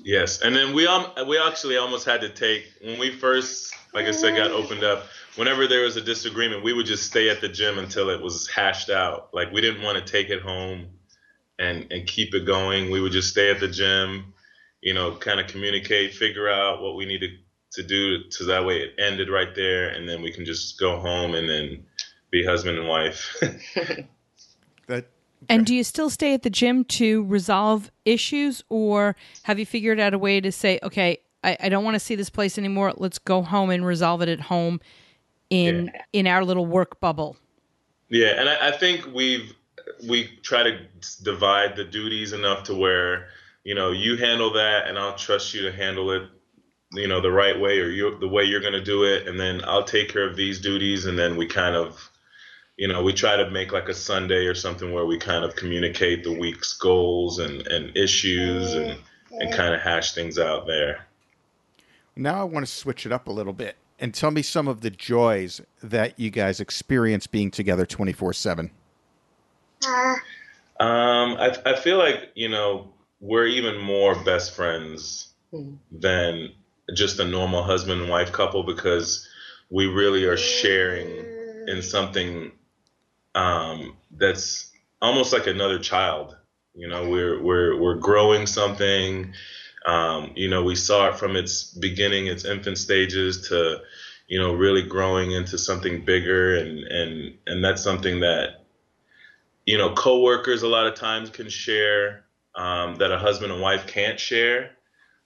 Yes, 0.04 0.42
and 0.42 0.56
then 0.56 0.74
we 0.74 0.88
um 0.88 1.08
we 1.28 1.38
actually 1.38 1.78
almost 1.78 2.06
had 2.06 2.22
to 2.22 2.30
take 2.30 2.66
when 2.82 3.00
we 3.00 3.12
first, 3.12 3.74
like 3.94 4.06
I 4.06 4.12
said, 4.12 4.36
got 4.36 4.52
opened 4.52 4.84
up. 4.84 5.06
Whenever 5.36 5.68
there 5.68 5.84
was 5.84 5.96
a 5.96 6.02
disagreement, 6.02 6.64
we 6.64 6.74
would 6.74 6.86
just 6.86 7.04
stay 7.04 7.30
at 7.30 7.42
the 7.42 7.50
gym 7.50 7.78
until 7.78 8.10
it 8.10 8.22
was 8.22 8.48
hashed 8.50 8.90
out. 8.90 9.30
Like 9.34 9.52
we 9.52 9.62
didn't 9.62 9.84
want 9.84 9.98
to 9.98 10.12
take 10.12 10.30
it 10.30 10.42
home 10.42 10.88
and 11.58 11.92
and 11.92 12.08
keep 12.08 12.34
it 12.34 12.46
going. 12.46 12.92
We 12.92 13.02
would 13.02 13.12
just 13.12 13.30
stay 13.30 13.52
at 13.52 13.60
the 13.60 13.68
gym, 13.68 14.34
you 14.82 14.94
know, 14.94 15.16
kind 15.16 15.40
of 15.40 15.48
communicate, 15.48 16.14
figure 16.14 16.50
out 16.50 16.82
what 16.82 16.96
we 16.96 17.06
needed 17.06 17.32
to 17.74 17.84
do, 17.84 18.32
so 18.32 18.46
that 18.46 18.66
way 18.66 18.80
it 18.80 18.96
ended 18.98 19.30
right 19.30 19.54
there, 19.54 19.90
and 19.90 20.10
then 20.10 20.22
we 20.22 20.32
can 20.32 20.44
just 20.44 20.80
go 20.80 21.00
home 21.00 21.36
and 21.36 21.48
then 21.48 21.86
be 22.32 22.44
husband 22.44 22.80
and 22.80 22.88
wife. 22.88 23.36
That 24.88 25.06
And 25.48 25.66
do 25.66 25.74
you 25.74 25.84
still 25.84 26.10
stay 26.10 26.34
at 26.34 26.44
the 26.44 26.50
gym 26.50 26.84
to 26.86 27.24
resolve 27.26 27.92
issues, 28.06 28.64
or 28.70 29.16
have 29.44 29.58
you 29.58 29.66
figured 29.66 30.00
out 30.00 30.14
a 30.14 30.18
way 30.18 30.42
to 30.42 30.52
say, 30.52 30.80
okay, 30.84 31.20
I, 31.44 31.58
I 31.62 31.70
don't 31.70 31.84
want 31.84 31.96
to 31.96 32.00
see 32.00 32.16
this 32.16 32.30
place 32.30 32.58
anymore. 32.58 32.94
Let's 32.98 33.18
go 33.18 33.42
home 33.42 33.70
and 33.70 33.86
resolve 33.86 34.22
it 34.22 34.30
at 34.30 34.42
home 34.42 34.82
in 35.50 35.92
in 36.14 36.28
our 36.28 36.44
little 36.44 36.66
work 36.66 37.00
bubble. 37.00 37.38
Yeah, 38.10 38.40
and 38.40 38.50
I, 38.50 38.70
I 38.70 38.72
think 38.72 39.08
we've 39.14 39.56
we 40.08 40.28
try 40.44 40.64
to 40.64 40.80
divide 41.24 41.76
the 41.76 41.84
duties 41.84 42.34
enough 42.34 42.64
to 42.64 42.76
where 42.76 43.30
you 43.64 43.76
know 43.76 43.92
you 43.92 44.18
handle 44.18 44.52
that, 44.54 44.88
and 44.88 45.00
I'll 45.00 45.16
trust 45.16 45.54
you 45.54 45.62
to 45.64 45.72
handle 45.72 46.12
it, 46.12 46.24
you 46.92 47.08
know, 47.08 47.22
the 47.22 47.32
right 47.32 47.60
way 47.60 47.80
or 47.80 47.90
you 47.90 48.18
the 48.20 48.28
way 48.28 48.44
you're 48.44 48.62
going 48.62 48.74
to 48.74 48.84
do 48.84 49.04
it, 49.04 49.28
and 49.28 49.40
then 49.40 49.62
I'll 49.66 49.84
take 49.84 50.10
care 50.10 50.28
of 50.28 50.36
these 50.36 50.60
duties, 50.60 51.06
and 51.06 51.18
then 51.18 51.38
we 51.38 51.46
kind 51.48 51.76
of, 51.76 52.10
you 52.80 52.88
know, 52.88 53.04
we 53.04 53.12
try 53.12 53.36
to 53.36 53.52
make 53.52 53.74
like 53.74 53.90
a 53.90 53.94
Sunday 53.94 54.46
or 54.46 54.56
something 54.56 54.94
where 54.94 55.06
we 55.06 55.18
kind 55.20 55.44
of 55.44 55.54
communicate 55.58 56.24
the 56.24 56.32
week's 56.32 56.74
goals 56.74 57.38
and 57.38 57.68
and 57.68 57.96
issues 57.96 58.74
and 58.74 58.98
and 59.32 59.54
kind 59.54 59.76
of 59.76 59.82
hash 59.82 60.14
things 60.14 60.40
out 60.40 60.66
there. 60.66 61.06
now 62.16 62.40
I 62.40 62.44
want 62.46 62.66
to 62.66 62.72
switch 62.72 63.06
it 63.06 63.12
up 63.12 63.28
a 63.28 63.32
little 63.32 63.54
bit 63.54 63.76
and 64.00 64.14
tell 64.14 64.32
me 64.32 64.42
some 64.42 64.68
of 64.70 64.80
the 64.80 64.90
joys 64.90 65.62
that 65.84 66.18
you 66.18 66.30
guys 66.30 66.62
experience 66.62 67.28
being 67.28 67.52
together 67.52 67.86
24/7. 67.86 68.72
Um, 69.86 70.18
I 70.80 71.58
I 71.66 71.76
feel 71.76 71.98
like 71.98 72.32
you 72.34 72.48
know 72.48 72.94
we're 73.20 73.48
even 73.48 73.78
more 73.78 74.16
best 74.24 74.56
friends 74.56 75.34
than 75.92 76.54
just 76.94 77.20
a 77.20 77.26
normal 77.26 77.62
husband 77.62 78.00
and 78.02 78.10
wife 78.10 78.32
couple 78.32 78.64
because 78.64 79.28
we 79.70 79.86
really 79.86 80.24
are 80.24 80.38
sharing 80.38 81.10
in 81.68 81.82
something 81.82 82.54
um, 83.36 83.98
that's 84.12 84.72
almost 85.02 85.34
like 85.34 85.48
another 85.48 85.80
child. 85.80 86.36
You 86.74 86.88
know, 86.88 87.10
we're 87.10 87.42
we're 87.42 87.80
we're 87.80 87.96
growing 87.96 88.46
something. 88.48 89.34
Um, 89.86 90.32
you 90.36 90.50
know, 90.50 90.64
we 90.64 90.76
saw 90.76 91.10
it 91.10 91.16
from 91.18 91.36
its 91.36 91.74
beginning, 91.74 92.28
its 92.28 92.46
infant 92.46 92.78
stages, 92.78 93.50
to 93.50 93.82
you 94.28 94.40
know 94.40 94.54
really 94.54 94.84
growing 94.84 95.32
into 95.32 95.58
something 95.58 96.06
bigger, 96.06 96.56
and 96.56 96.80
and 96.80 97.38
and 97.48 97.64
that's 97.64 97.82
something 97.82 98.20
that 98.22 98.66
you 99.66 99.78
know 99.78 99.94
coworkers 99.94 100.64
a 100.64 100.68
lot 100.68 100.88
of 100.88 100.96
times 100.96 101.30
can 101.30 101.50
share 101.50 102.26
um, 102.56 102.96
that 102.96 103.12
a 103.12 103.18
husband 103.18 103.52
and 103.52 103.62
wife 103.62 103.88
can't 103.88 104.20
share. 104.20 104.72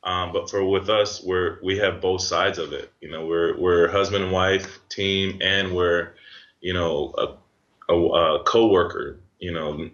Um, 0.03 0.33
but 0.33 0.49
for 0.49 0.63
with 0.65 0.89
us, 0.89 1.23
we're 1.23 1.59
we 1.63 1.77
have 1.77 2.01
both 2.01 2.21
sides 2.21 2.57
of 2.57 2.73
it. 2.73 2.91
You 2.99 3.09
know, 3.09 3.25
we're 3.25 3.57
we're 3.57 3.89
husband 3.89 4.23
and 4.23 4.33
wife 4.33 4.79
team, 4.89 5.39
and 5.41 5.73
we're 5.73 6.13
you 6.59 6.73
know 6.73 7.13
a, 7.17 7.42
a, 7.89 7.93
a 7.93 8.43
coworker. 8.43 9.19
You 9.39 9.51
know, 9.51 9.89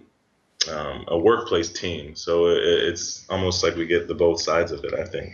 um, 0.71 1.05
a 1.07 1.17
workplace 1.17 1.71
team. 1.71 2.15
So 2.15 2.47
it, 2.47 2.57
it's 2.63 3.25
almost 3.29 3.63
like 3.63 3.75
we 3.75 3.85
get 3.85 4.07
the 4.07 4.15
both 4.15 4.41
sides 4.41 4.71
of 4.71 4.83
it. 4.83 4.93
I 4.93 5.05
think. 5.05 5.33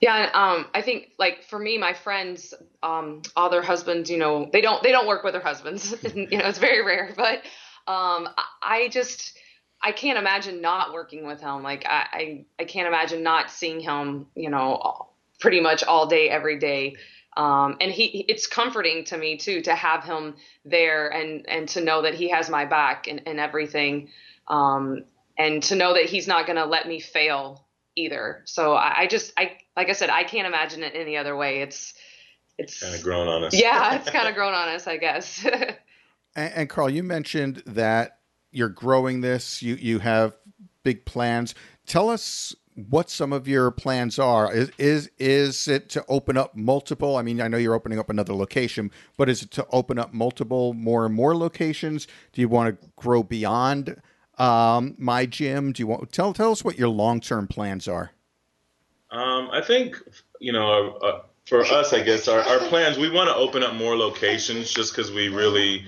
Yeah, 0.00 0.30
um, 0.34 0.66
I 0.74 0.82
think 0.82 1.12
like 1.18 1.44
for 1.44 1.58
me, 1.58 1.78
my 1.78 1.94
friends, 1.94 2.52
um, 2.82 3.22
all 3.36 3.48
their 3.48 3.62
husbands, 3.62 4.10
you 4.10 4.18
know, 4.18 4.50
they 4.52 4.60
don't 4.60 4.82
they 4.82 4.92
don't 4.92 5.06
work 5.06 5.24
with 5.24 5.32
their 5.32 5.42
husbands. 5.42 5.94
you 6.14 6.36
know, 6.36 6.46
it's 6.46 6.58
very 6.58 6.84
rare. 6.84 7.14
But 7.16 7.38
um, 7.86 8.28
I, 8.62 8.88
just 8.90 9.38
I 9.80 9.92
can't 9.92 10.18
imagine 10.18 10.60
not 10.60 10.92
working 10.92 11.26
with 11.26 11.40
him. 11.40 11.62
Like 11.62 11.86
I, 11.86 12.06
I 12.12 12.44
I 12.58 12.64
can't 12.64 12.86
imagine 12.86 13.22
not 13.22 13.50
seeing 13.50 13.80
him. 13.80 14.26
You 14.34 14.50
know, 14.50 15.08
pretty 15.40 15.60
much 15.60 15.82
all 15.82 16.06
day, 16.06 16.28
every 16.28 16.58
day. 16.58 16.96
Um, 17.36 17.76
and 17.80 17.90
he 17.90 18.24
it's 18.28 18.46
comforting 18.46 19.04
to 19.06 19.18
me 19.18 19.36
too 19.36 19.60
to 19.62 19.74
have 19.74 20.04
him 20.04 20.36
there 20.64 21.08
and 21.08 21.48
and 21.48 21.68
to 21.70 21.80
know 21.80 22.02
that 22.02 22.14
he 22.14 22.30
has 22.30 22.48
my 22.48 22.64
back 22.64 23.08
and, 23.08 23.22
and 23.26 23.40
everything. 23.40 24.10
Um, 24.48 25.04
and 25.36 25.62
to 25.64 25.74
know 25.74 25.94
that 25.94 26.04
he's 26.04 26.28
not 26.28 26.46
going 26.46 26.56
to 26.56 26.64
let 26.64 26.86
me 26.86 27.00
fail 27.00 27.66
either. 27.96 28.42
So 28.44 28.74
I, 28.74 29.00
I 29.00 29.06
just, 29.06 29.32
I, 29.36 29.56
like 29.76 29.88
I 29.88 29.92
said, 29.92 30.10
I 30.10 30.24
can't 30.24 30.46
imagine 30.46 30.82
it 30.82 30.92
any 30.94 31.16
other 31.16 31.36
way. 31.36 31.60
It's, 31.60 31.94
it's, 32.56 32.80
Kind 32.80 32.94
of 32.94 33.02
grown 33.02 33.26
on 33.26 33.44
us. 33.44 33.54
yeah, 33.54 33.96
it's 33.96 34.10
kind 34.12 34.28
of 34.28 34.34
grown 34.34 34.54
on 34.54 34.68
us, 34.68 34.86
I 34.86 34.96
guess. 34.96 35.44
And, 36.36 36.52
and 36.54 36.68
Carl, 36.68 36.90
you 36.90 37.04
mentioned 37.04 37.62
that 37.66 38.18
you're 38.50 38.68
growing 38.68 39.20
this. 39.20 39.62
You 39.62 39.76
you 39.76 40.00
have 40.00 40.34
big 40.82 41.04
plans. 41.04 41.54
Tell 41.86 42.10
us 42.10 42.54
what 42.74 43.08
some 43.08 43.32
of 43.32 43.46
your 43.46 43.70
plans 43.70 44.18
are. 44.18 44.52
Is 44.52 44.70
is 44.78 45.10
is 45.18 45.68
it 45.68 45.88
to 45.90 46.04
open 46.08 46.36
up 46.36 46.56
multiple? 46.56 47.16
I 47.16 47.22
mean, 47.22 47.40
I 47.40 47.48
know 47.48 47.56
you're 47.56 47.74
opening 47.74 47.98
up 47.98 48.10
another 48.10 48.34
location, 48.34 48.90
but 49.16 49.28
is 49.28 49.42
it 49.42 49.50
to 49.52 49.66
open 49.70 49.98
up 49.98 50.12
multiple, 50.12 50.74
more 50.74 51.06
and 51.06 51.14
more 51.14 51.36
locations? 51.36 52.06
Do 52.32 52.40
you 52.40 52.48
want 52.48 52.80
to 52.80 52.88
grow 52.96 53.22
beyond 53.22 54.00
um, 54.38 54.94
my 54.98 55.26
gym? 55.26 55.72
Do 55.72 55.82
you 55.82 55.86
want 55.86 56.10
tell 56.12 56.32
tell 56.32 56.52
us 56.52 56.64
what 56.64 56.78
your 56.78 56.88
long 56.88 57.20
term 57.20 57.46
plans 57.46 57.86
are? 57.86 58.10
Um, 59.10 59.48
I 59.52 59.60
think 59.60 59.96
you 60.40 60.52
know, 60.52 60.98
uh, 61.02 61.20
for 61.46 61.64
us, 61.64 61.92
I 61.92 62.02
guess 62.02 62.28
our, 62.28 62.40
our 62.40 62.58
plans. 62.68 62.98
We 62.98 63.10
want 63.10 63.28
to 63.28 63.34
open 63.34 63.62
up 63.62 63.74
more 63.74 63.96
locations 63.96 64.72
just 64.72 64.94
because 64.94 65.10
we 65.10 65.28
really, 65.28 65.84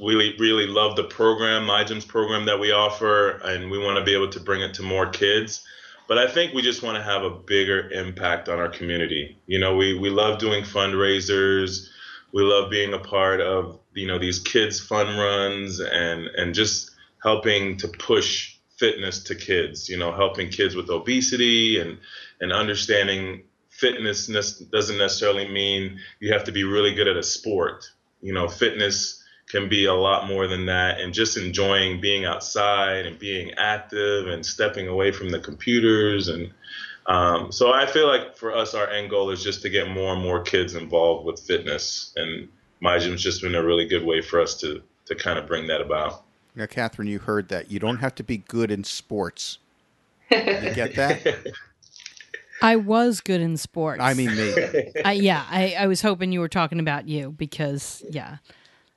really, 0.00 0.34
really 0.38 0.66
love 0.66 0.96
the 0.96 1.04
program, 1.04 1.66
My 1.66 1.84
Gym's 1.84 2.04
program 2.04 2.44
that 2.46 2.58
we 2.58 2.72
offer, 2.72 3.38
and 3.44 3.70
we 3.70 3.78
want 3.78 3.98
to 3.98 4.04
be 4.04 4.14
able 4.14 4.28
to 4.30 4.40
bring 4.40 4.62
it 4.62 4.74
to 4.74 4.82
more 4.82 5.06
kids. 5.06 5.64
But 6.10 6.18
I 6.18 6.26
think 6.26 6.54
we 6.54 6.62
just 6.62 6.82
want 6.82 6.96
to 6.96 7.04
have 7.04 7.22
a 7.22 7.30
bigger 7.30 7.88
impact 7.88 8.48
on 8.48 8.58
our 8.58 8.68
community. 8.68 9.38
You 9.46 9.60
know, 9.60 9.76
we 9.76 9.96
we 9.96 10.10
love 10.10 10.40
doing 10.40 10.64
fundraisers. 10.64 11.86
We 12.32 12.42
love 12.42 12.68
being 12.68 12.92
a 12.92 12.98
part 12.98 13.40
of 13.40 13.78
you 13.94 14.08
know 14.08 14.18
these 14.18 14.40
kids 14.40 14.80
fun 14.80 15.16
runs 15.16 15.78
and 15.78 16.26
and 16.26 16.52
just 16.52 16.90
helping 17.22 17.76
to 17.76 17.86
push 17.86 18.56
fitness 18.76 19.22
to 19.22 19.36
kids. 19.36 19.88
You 19.88 19.98
know, 19.98 20.10
helping 20.10 20.50
kids 20.50 20.74
with 20.74 20.90
obesity 20.90 21.78
and 21.78 21.96
and 22.40 22.52
understanding 22.52 23.44
fitness 23.68 24.26
doesn't 24.26 24.98
necessarily 24.98 25.46
mean 25.46 26.00
you 26.18 26.32
have 26.32 26.42
to 26.42 26.50
be 26.50 26.64
really 26.64 26.92
good 26.92 27.06
at 27.06 27.16
a 27.16 27.22
sport. 27.22 27.88
You 28.20 28.32
know, 28.32 28.48
fitness 28.48 29.19
can 29.50 29.68
be 29.68 29.86
a 29.86 29.94
lot 29.94 30.26
more 30.26 30.46
than 30.46 30.66
that, 30.66 31.00
and 31.00 31.12
just 31.12 31.36
enjoying 31.36 32.00
being 32.00 32.24
outside 32.24 33.06
and 33.06 33.18
being 33.18 33.52
active 33.56 34.28
and 34.28 34.44
stepping 34.44 34.88
away 34.88 35.12
from 35.12 35.30
the 35.30 35.40
computers. 35.40 36.28
And 36.28 36.50
um, 37.06 37.50
so 37.50 37.72
I 37.72 37.86
feel 37.86 38.06
like 38.06 38.36
for 38.36 38.54
us, 38.54 38.74
our 38.74 38.88
end 38.88 39.10
goal 39.10 39.30
is 39.30 39.42
just 39.42 39.62
to 39.62 39.70
get 39.70 39.88
more 39.90 40.12
and 40.12 40.22
more 40.22 40.42
kids 40.42 40.74
involved 40.74 41.26
with 41.26 41.40
fitness, 41.40 42.12
and 42.16 42.48
my 42.80 42.98
gym's 42.98 43.22
just 43.22 43.42
been 43.42 43.54
a 43.54 43.62
really 43.62 43.86
good 43.86 44.04
way 44.04 44.22
for 44.22 44.40
us 44.40 44.54
to 44.60 44.82
to 45.06 45.14
kind 45.14 45.38
of 45.38 45.46
bring 45.46 45.66
that 45.66 45.80
about. 45.80 46.24
Now, 46.54 46.66
Catherine, 46.66 47.08
you 47.08 47.18
heard 47.18 47.48
that. 47.48 47.70
You 47.70 47.78
don't 47.78 47.98
have 47.98 48.14
to 48.16 48.24
be 48.24 48.38
good 48.38 48.70
in 48.70 48.84
sports. 48.84 49.58
You 50.30 50.74
get 50.74 50.94
that? 50.96 51.52
I 52.62 52.76
was 52.76 53.20
good 53.20 53.40
in 53.40 53.56
sports. 53.56 54.00
I 54.02 54.14
mean, 54.14 54.36
me. 54.36 54.92
I, 55.04 55.12
yeah, 55.12 55.46
I, 55.48 55.74
I 55.78 55.86
was 55.86 56.02
hoping 56.02 56.30
you 56.30 56.40
were 56.40 56.48
talking 56.48 56.78
about 56.78 57.08
you 57.08 57.32
because 57.32 58.04
yeah, 58.10 58.36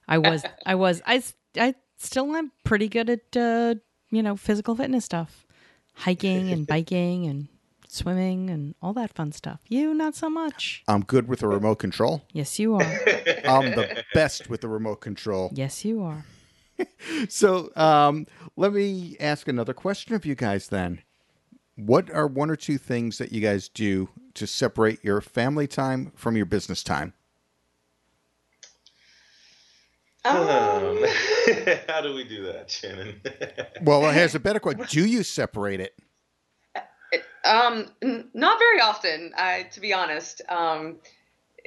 I 0.08 0.18
was 0.18 0.44
I 0.66 0.76
was 0.76 1.02
I, 1.06 1.24
I 1.58 1.76
still 1.98 2.36
am 2.36 2.52
pretty 2.64 2.90
good 2.90 3.10
at 3.10 3.38
uh, 3.38 3.76
you 4.10 4.24
know 4.24 4.36
physical 4.36 4.76
fitness 4.76 5.06
stuff, 5.06 5.46
hiking 5.94 6.52
and 6.52 6.68
biking 6.74 7.26
and 7.28 7.48
swimming 7.88 8.50
and 8.50 8.76
all 8.82 8.94
that 8.94 9.14
fun 9.14 9.32
stuff. 9.32 9.62
You 9.70 9.94
not 9.94 10.16
so 10.16 10.30
much. 10.30 10.84
I'm 10.88 11.04
good 11.04 11.28
with 11.28 11.44
a 11.44 11.48
remote 11.48 11.76
control. 11.76 12.24
Yes, 12.34 12.60
you 12.60 12.76
are. 12.76 12.82
I'm 13.46 13.72
the 13.72 14.04
best 14.14 14.50
with 14.50 14.62
the 14.62 14.68
remote 14.68 15.02
control. 15.02 15.52
Yes, 15.54 15.86
you 15.86 16.04
are. 16.04 16.26
So, 17.30 17.72
um, 17.76 18.26
let 18.58 18.74
me 18.74 19.16
ask 19.20 19.48
another 19.48 19.76
question 19.76 20.16
of 20.16 20.26
you 20.26 20.34
guys 20.34 20.70
then. 20.70 21.02
What 21.76 22.10
are 22.10 22.28
one 22.28 22.50
or 22.50 22.56
two 22.56 22.78
things 22.80 23.20
that 23.20 23.32
you 23.32 23.42
guys 23.42 23.70
do 23.70 24.10
to 24.34 24.48
separate 24.48 25.04
your 25.04 25.22
family 25.22 25.68
time 25.68 26.12
from 26.16 26.36
your 26.36 26.48
business 26.48 26.84
time? 26.84 27.14
Um, 30.26 31.04
how 31.88 32.02
do 32.02 32.14
we 32.14 32.24
do 32.24 32.44
that, 32.52 32.70
Shannon? 32.70 33.22
Well, 33.82 34.10
here's 34.12 34.36
a 34.36 34.40
better 34.40 34.60
question. 34.60 34.86
Do 34.88 35.06
you 35.06 35.24
separate 35.24 35.82
it? 35.82 35.94
um, 37.44 37.88
n- 38.02 38.30
not 38.34 38.60
very 38.60 38.80
often, 38.80 39.34
I, 39.36 39.64
to 39.74 39.82
be 39.82 39.94
honest. 39.94 40.42
Um, 40.48 41.00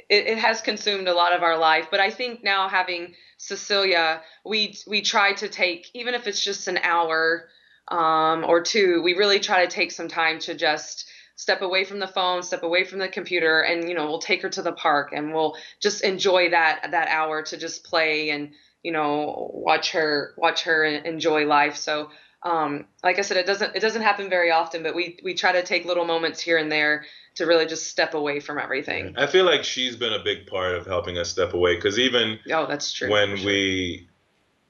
it, 0.09 0.27
it 0.27 0.37
has 0.39 0.61
consumed 0.61 1.07
a 1.07 1.13
lot 1.13 1.33
of 1.33 1.43
our 1.43 1.57
life. 1.57 1.89
But 1.91 1.99
I 1.99 2.09
think 2.09 2.43
now 2.43 2.69
having 2.69 3.13
Cecilia, 3.37 4.21
we 4.43 4.75
we 4.87 5.01
try 5.01 5.33
to 5.33 5.47
take 5.47 5.91
even 5.93 6.15
if 6.15 6.25
it's 6.27 6.43
just 6.43 6.67
an 6.67 6.77
hour 6.77 7.49
um, 7.89 8.43
or 8.43 8.61
two, 8.61 9.01
we 9.03 9.13
really 9.13 9.39
try 9.39 9.65
to 9.65 9.71
take 9.71 9.91
some 9.91 10.07
time 10.07 10.39
to 10.39 10.55
just 10.55 11.07
step 11.37 11.61
away 11.61 11.85
from 11.85 11.99
the 11.99 12.07
phone, 12.07 12.43
step 12.43 12.63
away 12.63 12.83
from 12.83 12.99
the 12.99 13.07
computer, 13.07 13.61
and 13.61 13.87
you 13.87 13.95
know 13.95 14.07
we'll 14.07 14.19
take 14.19 14.41
her 14.41 14.49
to 14.49 14.61
the 14.61 14.73
park 14.73 15.13
and 15.13 15.33
we'll 15.33 15.55
just 15.79 16.03
enjoy 16.03 16.49
that 16.49 16.89
that 16.91 17.07
hour 17.07 17.43
to 17.43 17.55
just 17.55 17.85
play 17.85 18.31
and 18.31 18.51
you 18.83 18.91
know 18.91 19.49
watch 19.53 19.93
her 19.93 20.33
watch 20.37 20.63
her 20.63 20.83
enjoy 20.83 21.45
life. 21.45 21.77
So 21.77 22.09
um, 22.43 22.85
like 23.03 23.19
I 23.19 23.21
said, 23.21 23.37
it 23.37 23.45
doesn't 23.45 23.75
it 23.75 23.79
doesn't 23.79 24.01
happen 24.01 24.29
very 24.29 24.51
often, 24.51 24.83
but 24.83 24.95
we 24.95 25.19
we 25.23 25.33
try 25.33 25.53
to 25.53 25.63
take 25.63 25.85
little 25.85 26.05
moments 26.05 26.41
here 26.41 26.57
and 26.57 26.71
there 26.71 27.05
to 27.35 27.45
really 27.45 27.65
just 27.65 27.87
step 27.87 28.13
away 28.13 28.39
from 28.39 28.57
everything. 28.57 29.15
I 29.17 29.27
feel 29.27 29.45
like 29.45 29.63
she's 29.63 29.95
been 29.95 30.13
a 30.13 30.23
big 30.23 30.47
part 30.47 30.75
of 30.75 30.85
helping 30.85 31.17
us 31.17 31.29
step 31.29 31.53
away 31.53 31.75
because 31.75 31.99
even 31.99 32.39
oh, 32.51 32.65
that's 32.65 32.91
true. 32.93 33.11
When 33.11 33.37
sure. 33.37 33.45
we, 33.45 34.07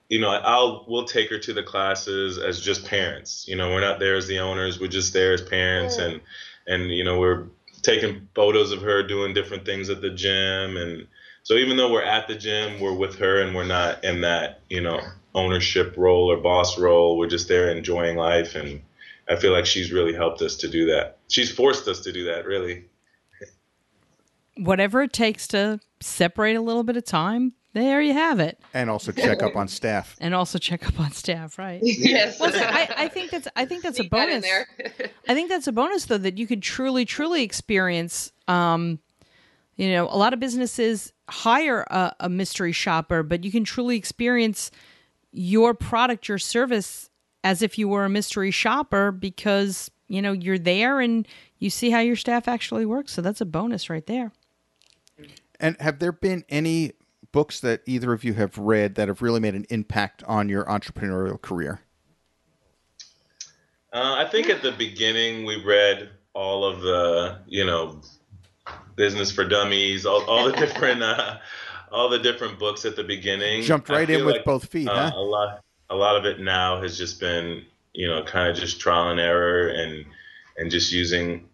you 0.10 0.20
know, 0.20 0.30
I'll 0.30 0.86
we'll 0.88 1.06
take 1.06 1.30
her 1.30 1.40
to 1.40 1.54
the 1.54 1.64
classes 1.64 2.38
as 2.38 2.60
just 2.60 2.86
parents. 2.86 3.48
You 3.48 3.56
know, 3.56 3.70
we're 3.70 3.82
not 3.82 4.00
there 4.00 4.16
as 4.16 4.28
the 4.28 4.40
owners; 4.40 4.80
we're 4.80 4.88
just 4.88 5.14
there 5.14 5.34
as 5.34 5.42
parents, 5.42 5.98
and 5.98 6.22
and 6.68 6.92
you 6.92 7.04
know 7.04 7.20
we're 7.20 7.46
taking 7.82 8.28
photos 8.36 8.72
of 8.72 8.82
her 8.82 9.04
doing 9.04 9.34
different 9.34 9.66
things 9.66 9.90
at 9.90 10.02
the 10.02 10.10
gym, 10.10 10.78
and 10.78 11.08
so 11.44 11.56
even 11.56 11.78
though 11.78 11.92
we're 11.92 12.04
at 12.04 12.28
the 12.28 12.36
gym, 12.36 12.80
we're 12.80 12.94
with 12.94 13.16
her, 13.20 13.42
and 13.42 13.56
we're 13.56 13.66
not 13.66 14.04
in 14.04 14.22
that 14.22 14.62
you 14.70 14.82
know 14.82 15.00
ownership 15.34 15.94
role 15.98 16.32
or 16.32 16.38
boss 16.38 16.78
role. 16.78 17.18
We're 17.18 17.28
just 17.28 17.48
there 17.48 17.70
enjoying 17.70 18.18
life 18.18 18.56
and 18.56 18.82
I 19.30 19.36
feel 19.36 19.52
like 19.52 19.66
she's 19.66 19.92
really 19.92 20.14
helped 20.14 20.42
us 20.42 20.56
to 20.58 20.68
do 20.68 20.86
that. 20.88 21.18
She's 21.28 21.52
forced 21.52 21.88
us 21.88 22.00
to 22.02 22.12
do 22.12 22.26
that, 22.26 22.46
really. 22.46 22.86
Whatever 24.56 25.04
it 25.04 25.14
takes 25.14 25.48
to 25.50 25.80
separate 26.00 26.56
a 26.56 26.62
little 26.62 26.84
bit 26.84 26.98
of 26.98 27.06
time, 27.06 27.54
there 27.78 28.02
you 28.02 28.14
have 28.14 28.40
it. 28.40 28.60
And 28.74 28.90
also 28.90 29.12
check 29.12 29.42
up 29.42 29.56
on 29.56 29.68
staff. 29.68 30.16
And 30.22 30.34
also 30.34 30.58
check 30.58 30.88
up 30.88 31.00
on 31.00 31.12
staff, 31.12 31.58
right? 31.58 31.80
yes. 31.84 32.40
Well, 32.40 32.52
I, 32.54 32.90
I, 32.98 33.08
think 33.08 33.32
that's 33.32 33.48
I 33.56 33.66
think 33.66 33.84
that's 33.84 34.00
a 34.00 34.04
bonus. 34.04 34.44
That 34.44 35.12
I 35.28 35.34
think 35.34 35.50
that's 35.50 35.68
a 35.68 35.72
bonus 35.72 36.06
though 36.06 36.18
that 36.18 36.38
you 36.38 36.48
could 36.48 36.62
truly, 36.62 37.06
truly 37.06 37.44
experience. 37.44 38.32
Um, 38.48 39.00
you 39.76 39.92
know, 39.92 40.08
a 40.10 40.18
lot 40.18 40.34
of 40.34 40.40
businesses 40.40 41.14
hire 41.30 41.86
a, 41.90 42.14
a 42.22 42.30
mystery 42.30 42.72
shopper, 42.72 43.24
but 43.24 43.44
you 43.44 43.52
can 43.52 43.64
truly 43.64 43.96
experience 43.96 44.72
your 45.32 45.74
product, 45.74 46.28
your 46.28 46.40
service 46.40 47.10
as 47.44 47.62
if 47.62 47.78
you 47.78 47.88
were 47.88 48.06
a 48.06 48.10
mystery 48.10 48.52
shopper 48.52 49.12
because 49.12 49.92
you 50.08 50.22
know 50.22 50.32
you're 50.32 50.60
there 50.60 51.00
and 51.00 51.28
you 51.60 51.70
see 51.70 51.90
how 51.90 52.00
your 52.00 52.16
staff 52.16 52.48
actually 52.48 52.86
works 52.86 53.14
so 53.14 53.22
that's 53.22 53.42
a 53.42 53.46
bonus 53.46 53.90
right 53.90 54.06
there 54.06 54.32
and 55.60 55.76
have 55.80 56.00
there 56.00 56.12
been 56.12 56.44
any 56.50 56.92
books 57.32 57.60
that 57.62 57.82
either 57.86 58.14
of 58.14 58.24
you 58.24 58.34
have 58.34 58.58
read 58.58 58.96
that 58.96 59.08
have 59.08 59.22
really 59.22 59.40
made 59.40 59.56
an 59.56 59.66
impact 59.70 60.24
on 60.24 60.50
your 60.50 60.66
entrepreneurial 60.66 61.42
career? 61.42 61.82
Uh, 63.94 64.16
i 64.18 64.28
think 64.30 64.50
at 64.50 64.62
the 64.62 64.74
beginning 64.74 65.46
we 65.46 65.64
read 65.64 66.10
all 66.34 66.66
of 66.66 66.82
the 66.82 67.40
you 67.48 67.66
know 67.66 68.02
business 68.96 69.32
for 69.32 69.46
dummies 69.46 70.06
all, 70.06 70.24
all 70.26 70.52
the 70.52 70.58
different 70.58 71.02
uh, 71.02 71.38
all 71.92 72.10
the 72.10 72.20
different 72.20 72.60
books 72.60 72.86
at 72.86 72.96
the 72.96 73.04
beginning. 73.04 73.64
Jumped 73.64 73.90
right 73.90 74.10
in 74.10 74.26
with 74.26 74.36
like, 74.36 74.46
both 74.46 74.66
feet 74.66 74.88
uh, 74.88 75.10
huh? 75.10 75.18
a 75.18 75.22
lot 75.22 75.64
a 75.90 75.96
lot 75.96 76.16
of 76.16 76.26
it 76.26 76.40
now 76.40 76.82
has 76.82 76.98
just 76.98 77.20
been 77.20 77.66
you 77.94 78.08
know 78.08 78.24
kind 78.24 78.50
of 78.50 78.58
just 78.58 78.80
trial 78.80 79.10
and 79.10 79.20
error 79.20 79.70
and 79.70 80.06
and 80.58 80.70
just 80.70 80.92
using 80.92 81.48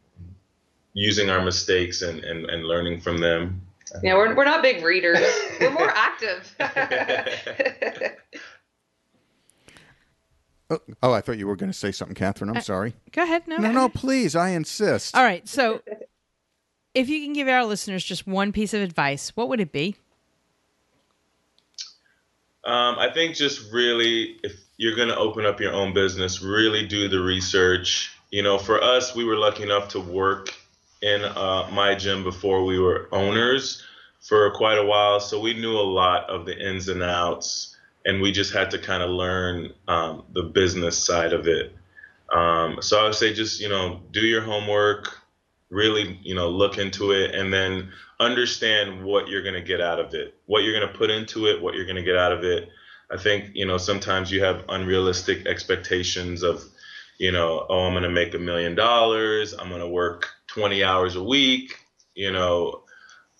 using 0.93 1.29
our 1.29 1.41
mistakes 1.41 2.01
and 2.01 2.23
and, 2.23 2.49
and 2.49 2.65
learning 2.65 2.99
from 2.99 3.17
them 3.17 3.61
yeah 4.01 4.13
we're, 4.15 4.35
we're 4.35 4.45
not 4.45 4.61
big 4.61 4.83
readers 4.83 5.19
we're 5.59 5.71
more 5.71 5.89
active 5.95 6.55
oh, 10.73 10.79
oh, 11.01 11.13
I 11.13 11.21
thought 11.21 11.37
you 11.37 11.47
were 11.47 11.55
going 11.55 11.71
to 11.71 11.77
say 11.77 11.91
something, 11.91 12.15
Catherine. 12.15 12.49
I'm 12.49 12.57
uh, 12.57 12.61
sorry. 12.61 12.93
Go 13.11 13.23
ahead. 13.23 13.47
No, 13.47 13.57
no, 13.57 13.71
no, 13.71 13.89
please. 13.89 14.35
I 14.35 14.49
insist. 14.49 15.15
All 15.15 15.23
right. 15.23 15.47
So, 15.47 15.81
if 16.93 17.09
you 17.09 17.21
can 17.23 17.33
give 17.33 17.47
our 17.47 17.65
listeners 17.65 18.03
just 18.03 18.27
one 18.27 18.51
piece 18.51 18.73
of 18.73 18.81
advice, 18.81 19.31
what 19.35 19.49
would 19.49 19.59
it 19.59 19.71
be? 19.71 19.95
Um, 22.65 22.97
I 22.97 23.11
think 23.13 23.35
just 23.35 23.71
really, 23.73 24.37
if 24.43 24.53
you're 24.77 24.95
going 24.95 25.09
to 25.09 25.17
open 25.17 25.45
up 25.45 25.59
your 25.59 25.73
own 25.73 25.93
business, 25.93 26.41
really 26.41 26.87
do 26.87 27.09
the 27.09 27.19
research. 27.19 28.15
You 28.31 28.41
know, 28.41 28.57
for 28.57 28.81
us, 28.81 29.15
we 29.15 29.25
were 29.25 29.35
lucky 29.35 29.63
enough 29.63 29.89
to 29.89 29.99
work 29.99 30.53
in 31.03 31.23
uh, 31.23 31.69
my 31.71 31.93
gym 31.93 32.23
before 32.23 32.63
we 32.63 32.79
were 32.79 33.09
owners 33.11 33.83
for 34.21 34.49
quite 34.51 34.77
a 34.77 34.85
while, 34.85 35.19
so 35.19 35.39
we 35.39 35.53
knew 35.53 35.73
a 35.73 35.91
lot 36.01 36.29
of 36.29 36.45
the 36.45 36.57
ins 36.57 36.87
and 36.87 37.03
outs, 37.03 37.75
and 38.05 38.21
we 38.21 38.31
just 38.31 38.53
had 38.53 38.71
to 38.71 38.79
kind 38.79 39.03
of 39.03 39.09
learn 39.09 39.73
um, 39.89 40.23
the 40.33 40.43
business 40.43 40.97
side 40.97 41.33
of 41.33 41.47
it. 41.47 41.75
Um, 42.33 42.81
so 42.81 42.99
I 42.99 43.03
would 43.03 43.15
say 43.15 43.33
just 43.33 43.59
you 43.59 43.67
know 43.67 44.01
do 44.11 44.21
your 44.21 44.41
homework, 44.41 45.19
really 45.69 46.17
you 46.23 46.35
know 46.35 46.49
look 46.49 46.77
into 46.77 47.11
it, 47.11 47.35
and 47.35 47.51
then 47.53 47.91
understand 48.19 49.03
what 49.03 49.27
you're 49.27 49.43
going 49.43 49.55
to 49.55 49.61
get 49.61 49.81
out 49.81 49.99
of 49.99 50.13
it, 50.13 50.35
what 50.45 50.63
you're 50.63 50.77
going 50.77 50.89
to 50.89 50.97
put 50.97 51.09
into 51.09 51.47
it, 51.47 51.61
what 51.61 51.75
you're 51.75 51.85
going 51.85 51.97
to 51.97 52.03
get 52.03 52.17
out 52.17 52.31
of 52.31 52.43
it. 52.43 52.69
I 53.11 53.17
think, 53.17 53.51
you 53.53 53.65
know, 53.65 53.77
sometimes 53.77 54.31
you 54.31 54.43
have 54.43 54.63
unrealistic 54.69 55.45
expectations 55.45 56.41
of, 56.41 56.63
you 57.19 57.31
know, 57.31 57.65
oh, 57.69 57.81
I'm 57.81 57.93
going 57.93 58.03
to 58.03 58.09
make 58.09 58.33
a 58.33 58.39
million 58.39 58.75
dollars, 58.75 59.53
I'm 59.53 59.69
going 59.69 59.81
to 59.81 59.87
work 59.87 60.29
20 60.53 60.83
hours 60.83 61.15
a 61.15 61.23
week, 61.23 61.79
you 62.15 62.31
know, 62.31 62.83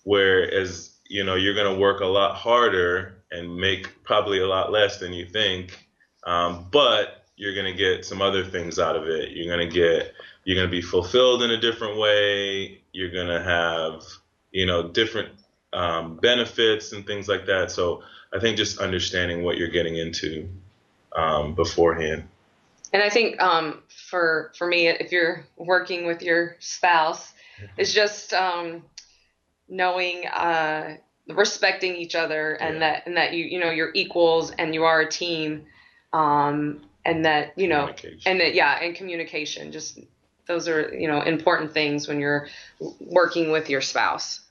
whereas, 0.02 0.96
you 1.08 1.22
know, 1.24 1.36
you're 1.36 1.54
going 1.54 1.72
to 1.72 1.80
work 1.80 2.00
a 2.00 2.06
lot 2.06 2.34
harder 2.34 3.22
and 3.30 3.56
make 3.56 4.02
probably 4.02 4.40
a 4.40 4.46
lot 4.46 4.72
less 4.72 4.98
than 4.98 5.12
you 5.12 5.26
think. 5.26 5.78
Um, 6.24 6.66
but 6.72 7.24
you're 7.36 7.54
going 7.54 7.70
to 7.70 7.78
get 7.78 8.04
some 8.04 8.20
other 8.20 8.44
things 8.44 8.78
out 8.78 8.96
of 8.96 9.06
it. 9.06 9.30
You're 9.30 9.54
going 9.54 9.68
to 9.68 9.72
get, 9.72 10.14
you're 10.44 10.56
going 10.56 10.68
to 10.68 10.70
be 10.70 10.82
fulfilled 10.82 11.42
in 11.42 11.50
a 11.50 11.60
different 11.60 11.98
way. 11.98 12.80
You're 12.92 13.10
going 13.10 13.28
to 13.28 13.42
have, 13.42 14.02
you 14.50 14.66
know, 14.66 14.88
different 14.88 15.28
um, 15.72 16.16
benefits 16.16 16.92
and 16.92 17.06
things 17.06 17.28
like 17.28 17.46
that. 17.46 17.70
So 17.70 18.02
I 18.34 18.40
think 18.40 18.56
just 18.56 18.78
understanding 18.78 19.42
what 19.42 19.56
you're 19.56 19.68
getting 19.68 19.96
into 19.96 20.48
um, 21.14 21.54
beforehand. 21.54 22.28
And 22.94 23.02
I 23.02 23.10
think 23.10 23.42
um, 23.42 23.82
for 24.08 24.52
for 24.56 24.68
me, 24.68 24.86
if 24.86 25.10
you're 25.10 25.44
working 25.56 26.06
with 26.06 26.22
your 26.22 26.54
spouse, 26.60 27.34
it's 27.76 27.92
just 27.92 28.32
um, 28.32 28.84
knowing, 29.68 30.28
uh, 30.28 30.98
respecting 31.28 31.96
each 31.96 32.14
other, 32.14 32.52
and 32.52 32.74
yeah. 32.74 32.78
that 32.78 33.06
and 33.06 33.16
that 33.16 33.32
you 33.32 33.46
you 33.46 33.58
know 33.58 33.72
you're 33.72 33.90
equals 33.94 34.52
and 34.52 34.72
you 34.72 34.84
are 34.84 35.00
a 35.00 35.10
team, 35.10 35.66
um, 36.12 36.82
and 37.04 37.24
that 37.24 37.58
you 37.58 37.66
know 37.66 37.92
and 38.26 38.38
that 38.38 38.54
yeah, 38.54 38.78
and 38.80 38.94
communication. 38.94 39.72
Just 39.72 39.98
those 40.46 40.68
are 40.68 40.94
you 40.94 41.08
know 41.08 41.20
important 41.20 41.74
things 41.74 42.06
when 42.06 42.20
you're 42.20 42.46
working 43.00 43.50
with 43.50 43.68
your 43.68 43.80
spouse. 43.80 44.43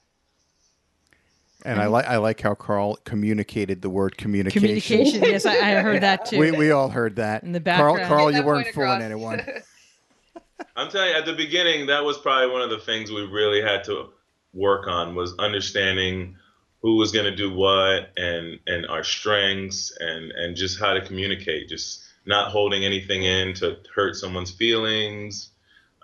And 1.66 1.80
I 1.80 1.88
like 1.88 2.06
I 2.06 2.18
like 2.18 2.42
how 2.42 2.56
Carl 2.56 2.98
communicated 3.06 3.82
the 3.82 3.90
word 3.90 4.18
communication. 4.18 4.62
Communication, 4.62 5.24
yes, 5.24 5.46
I, 5.46 5.78
I, 5.78 5.82
heard 5.82 6.02
that 6.04 6.26
too. 6.26 6.38
We, 6.38 6.52
we 6.52 6.72
all 6.72 6.90
heard 6.90 7.16
that 7.16 7.44
in 7.44 7.54
the 7.54 7.60
background. 7.60 8.00
Carl, 8.00 8.08
Carl 8.08 8.32
you 8.32 8.44
weren't 8.44 8.68
fooling 8.74 9.02
anyone. 9.02 9.42
I'm 10.76 10.90
telling 10.90 11.10
you, 11.10 11.16
at 11.16 11.26
the 11.26 11.34
beginning, 11.34 11.88
that 11.88 12.04
was 12.04 12.18
probably 12.18 12.52
one 12.52 12.62
of 12.62 12.70
the 12.70 12.80
things 12.80 13.12
we 13.12 13.22
really 13.22 13.62
had 13.62 13.84
to 13.86 14.10
work 14.54 14.88
on 14.88 15.16
was 15.16 15.36
understanding 15.40 16.36
who 16.82 16.98
was 16.98 17.12
going 17.12 17.26
to 17.26 17.36
do 17.36 17.54
what 17.54 18.12
and 18.18 18.60
and 18.68 18.86
our 18.88 19.04
strengths 19.04 19.96
and 20.00 20.32
and 20.32 20.56
just 20.56 20.80
how 20.80 20.94
to 20.94 21.02
communicate, 21.02 21.70
just 21.70 22.04
not 22.26 22.52
holding 22.52 22.84
anything 22.84 23.24
in 23.24 23.54
to 23.54 23.78
hurt 23.96 24.16
someone's 24.16 24.52
feelings. 24.52 25.52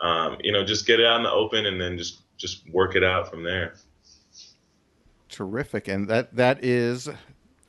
Um, 0.01 0.37
you 0.41 0.53
know, 0.53 0.63
just 0.63 0.87
get 0.87 1.01
it 1.01 1.05
out 1.05 1.17
in 1.17 1.23
the 1.23 1.31
open 1.31 1.65
and 1.65 1.81
then 1.81 1.97
just 1.97 2.21
just 2.37 2.69
work 2.69 2.95
it 2.95 3.03
out 3.03 3.29
from 3.29 3.43
there 3.43 3.73
terrific, 5.29 5.87
and 5.87 6.07
that 6.09 6.35
that 6.35 6.63
is 6.63 7.09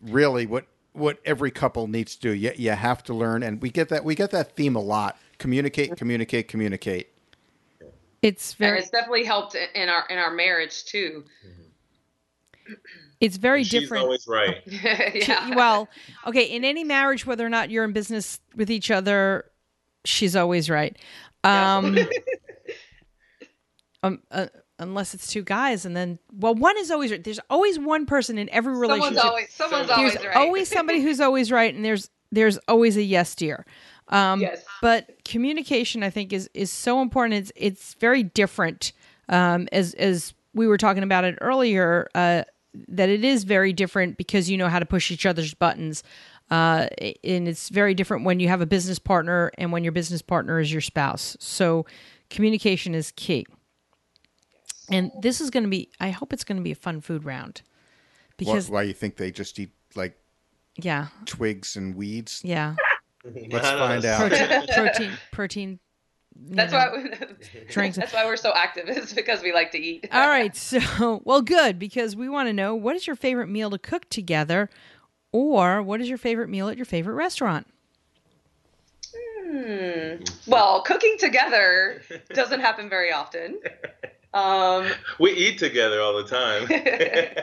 really 0.03 0.46
what 0.46 0.66
what 0.92 1.18
every 1.25 1.51
couple 1.51 1.87
needs 1.87 2.16
to 2.16 2.20
do. 2.20 2.31
You, 2.31 2.53
you 2.57 2.70
have 2.70 3.05
to 3.05 3.14
learn, 3.14 3.42
and 3.42 3.61
we 3.62 3.70
get 3.70 3.88
that 3.90 4.05
we 4.05 4.14
get 4.14 4.31
that 4.33 4.57
theme 4.57 4.77
a 4.77 4.81
lot. 4.81 5.18
Communicate, 5.38 5.96
communicate, 5.96 6.49
communicate. 6.49 7.11
It's 8.23 8.55
very. 8.55 8.73
And 8.73 8.81
it's 8.81 8.90
definitely 8.90 9.25
helped 9.25 9.57
in 9.75 9.88
our 9.88 10.07
in 10.09 10.18
our 10.18 10.33
marriage 10.33 10.85
too. 10.85 11.25
It's 13.20 13.37
very 13.37 13.64
She's 13.64 13.83
different. 13.83 14.05
Always 14.05 14.27
right. 14.27 14.62
yeah. 14.66 15.55
Well, 15.55 15.88
okay. 16.27 16.44
In 16.44 16.64
any 16.64 16.85
marriage, 16.85 17.27
whether 17.27 17.44
or 17.44 17.51
not 17.51 17.70
you're 17.70 17.85
in 17.85 17.92
business 17.92 18.40
with 18.55 18.70
each 18.70 18.90
other, 18.90 19.44
she's 20.05 20.37
always 20.37 20.70
right. 20.70 20.96
Um, 21.44 21.99
um 24.03 24.23
uh, 24.31 24.46
unless 24.81 25.14
it's 25.14 25.27
two 25.29 25.43
guys 25.43 25.85
and 25.85 25.97
then 25.97 26.19
well 26.33 26.55
one 26.55 26.77
is 26.79 26.90
always 26.90 27.11
right 27.12 27.23
there's 27.23 27.40
always 27.49 27.79
one 27.79 28.07
person 28.07 28.38
in 28.38 28.49
every 28.51 28.77
relationship 28.77 29.14
someone's 29.14 29.31
always, 29.31 29.55
someone's 29.55 29.87
there's 29.87 29.99
always 29.99 30.16
right 30.25 30.37
always 30.37 30.69
somebody 30.69 31.01
who's 31.01 31.21
always 31.21 31.53
right 31.53 31.75
and 31.75 31.85
there's 31.85 32.11
there's 32.33 32.59
always 32.69 32.97
a 32.97 33.03
yes 33.03 33.35
dear 33.35 33.64
um, 34.09 34.40
yes. 34.40 34.64
but 34.83 35.09
communication 35.25 36.03
i 36.03 36.11
think 36.11 36.33
is 36.33 36.51
is 36.55 36.73
so 36.73 37.01
important 37.01 37.35
it's 37.35 37.53
it's 37.55 37.95
very 37.95 38.23
different 38.23 38.93
um, 39.29 39.69
as 39.71 39.95
as 39.95 40.35
we 40.55 40.66
were 40.66 40.79
talking 40.79 41.03
about 41.03 41.25
it 41.25 41.38
earlier 41.40 42.09
uh, 42.14 42.43
that 42.88 43.09
it 43.09 43.25
is 43.25 43.45
very 43.45 43.73
different 43.73 44.16
because 44.16 44.51
you 44.51 44.57
know 44.57 44.69
how 44.69 44.79
to 44.79 44.87
push 44.87 45.11
each 45.11 45.27
other's 45.27 45.55
buttons. 45.55 46.03
Uh, 46.51 46.88
and 47.23 47.47
it's 47.47 47.69
very 47.69 47.95
different 47.95 48.25
when 48.25 48.40
you 48.40 48.49
have 48.49 48.61
a 48.61 48.66
business 48.66 48.99
partner 48.99 49.53
and 49.57 49.71
when 49.71 49.85
your 49.85 49.93
business 49.93 50.21
partner 50.21 50.59
is 50.59 50.73
your 50.73 50.81
spouse. 50.81 51.37
So 51.38 51.87
communication 52.29 52.95
is 52.95 53.12
key. 53.14 53.47
And 54.90 55.11
this 55.20 55.40
is 55.40 55.50
going 55.50 55.62
to 55.64 55.68
be, 55.70 55.90
I 56.00 56.11
hope 56.11 56.33
it's 56.33 56.44
going 56.44 56.57
to 56.59 56.62
be 56.64 56.72
a 56.72 56.76
fun 56.76 57.00
food 57.00 57.24
round. 57.24 57.62
Why, 57.62 58.35
Because, 58.37 58.70
why 58.70 58.83
you 58.83 58.92
think 58.92 59.16
they 59.16 59.31
just 59.31 59.59
eat 59.59 59.70
like 59.94 60.16
yeah, 60.76 61.09
twigs 61.26 61.76
and 61.76 61.94
weeds? 61.94 62.40
yeah. 62.44 62.74
Let's 63.24 63.68
find 63.68 64.03
out. 64.07 64.31
Protein, 64.31 64.66
protein, 64.74 65.11
protein. 65.31 65.79
That's 66.35 66.72
know. 66.72 66.79
why 66.79 67.12
Drinks. 67.68 67.98
that's 67.98 68.14
why 68.14 68.24
we're 68.24 68.37
so 68.37 68.53
active 68.55 68.88
is 68.88 69.12
because 69.14 69.42
we 69.42 69.53
like 69.53 69.72
to 69.72 69.79
eat. 69.79 70.09
All 70.11 70.26
right. 70.26 70.57
So, 70.57 71.20
well, 71.24 71.42
good 71.42 71.79
because 71.79 72.16
we 72.16 72.31
want 72.31 72.48
to 72.48 72.55
know 72.55 72.74
what 72.74 72.96
is 72.96 73.07
your 73.07 73.16
favorite 73.16 73.48
meal 73.48 73.68
to 73.70 73.79
cook 73.79 74.09
together, 74.09 74.70
or 75.33 75.83
what 75.83 76.00
is 76.00 76.09
your 76.09 76.16
favorite 76.16 76.48
meal 76.48 76.68
at 76.70 76.79
your 76.79 76.87
favorite 76.87 77.14
restaurant? 77.14 77.66
Hmm. 79.46 80.22
Well, 80.46 80.83
cooking 80.83 81.16
together 81.18 82.03
doesn't 82.33 82.61
happen 82.61 82.88
very 82.88 83.12
often. 83.12 83.59
Um, 84.33 84.90
We 85.19 85.33
eat 85.33 85.59
together 85.59 86.01
all 86.01 86.16
the 86.16 86.29
time. 86.29 86.62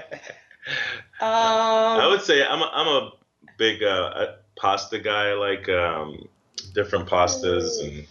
um, 1.21 2.01
I 2.01 2.07
would 2.07 2.21
say 2.21 2.45
I'm 2.45 2.61
a, 2.61 2.71
I'm 2.73 2.87
a 2.87 3.11
big 3.57 3.83
uh, 3.83 4.11
a 4.15 4.35
pasta 4.59 4.99
guy. 4.99 5.29
I 5.29 5.33
like 5.33 5.67
um, 5.69 6.27
different 6.73 7.07
pastas 7.07 7.83
and 7.83 8.07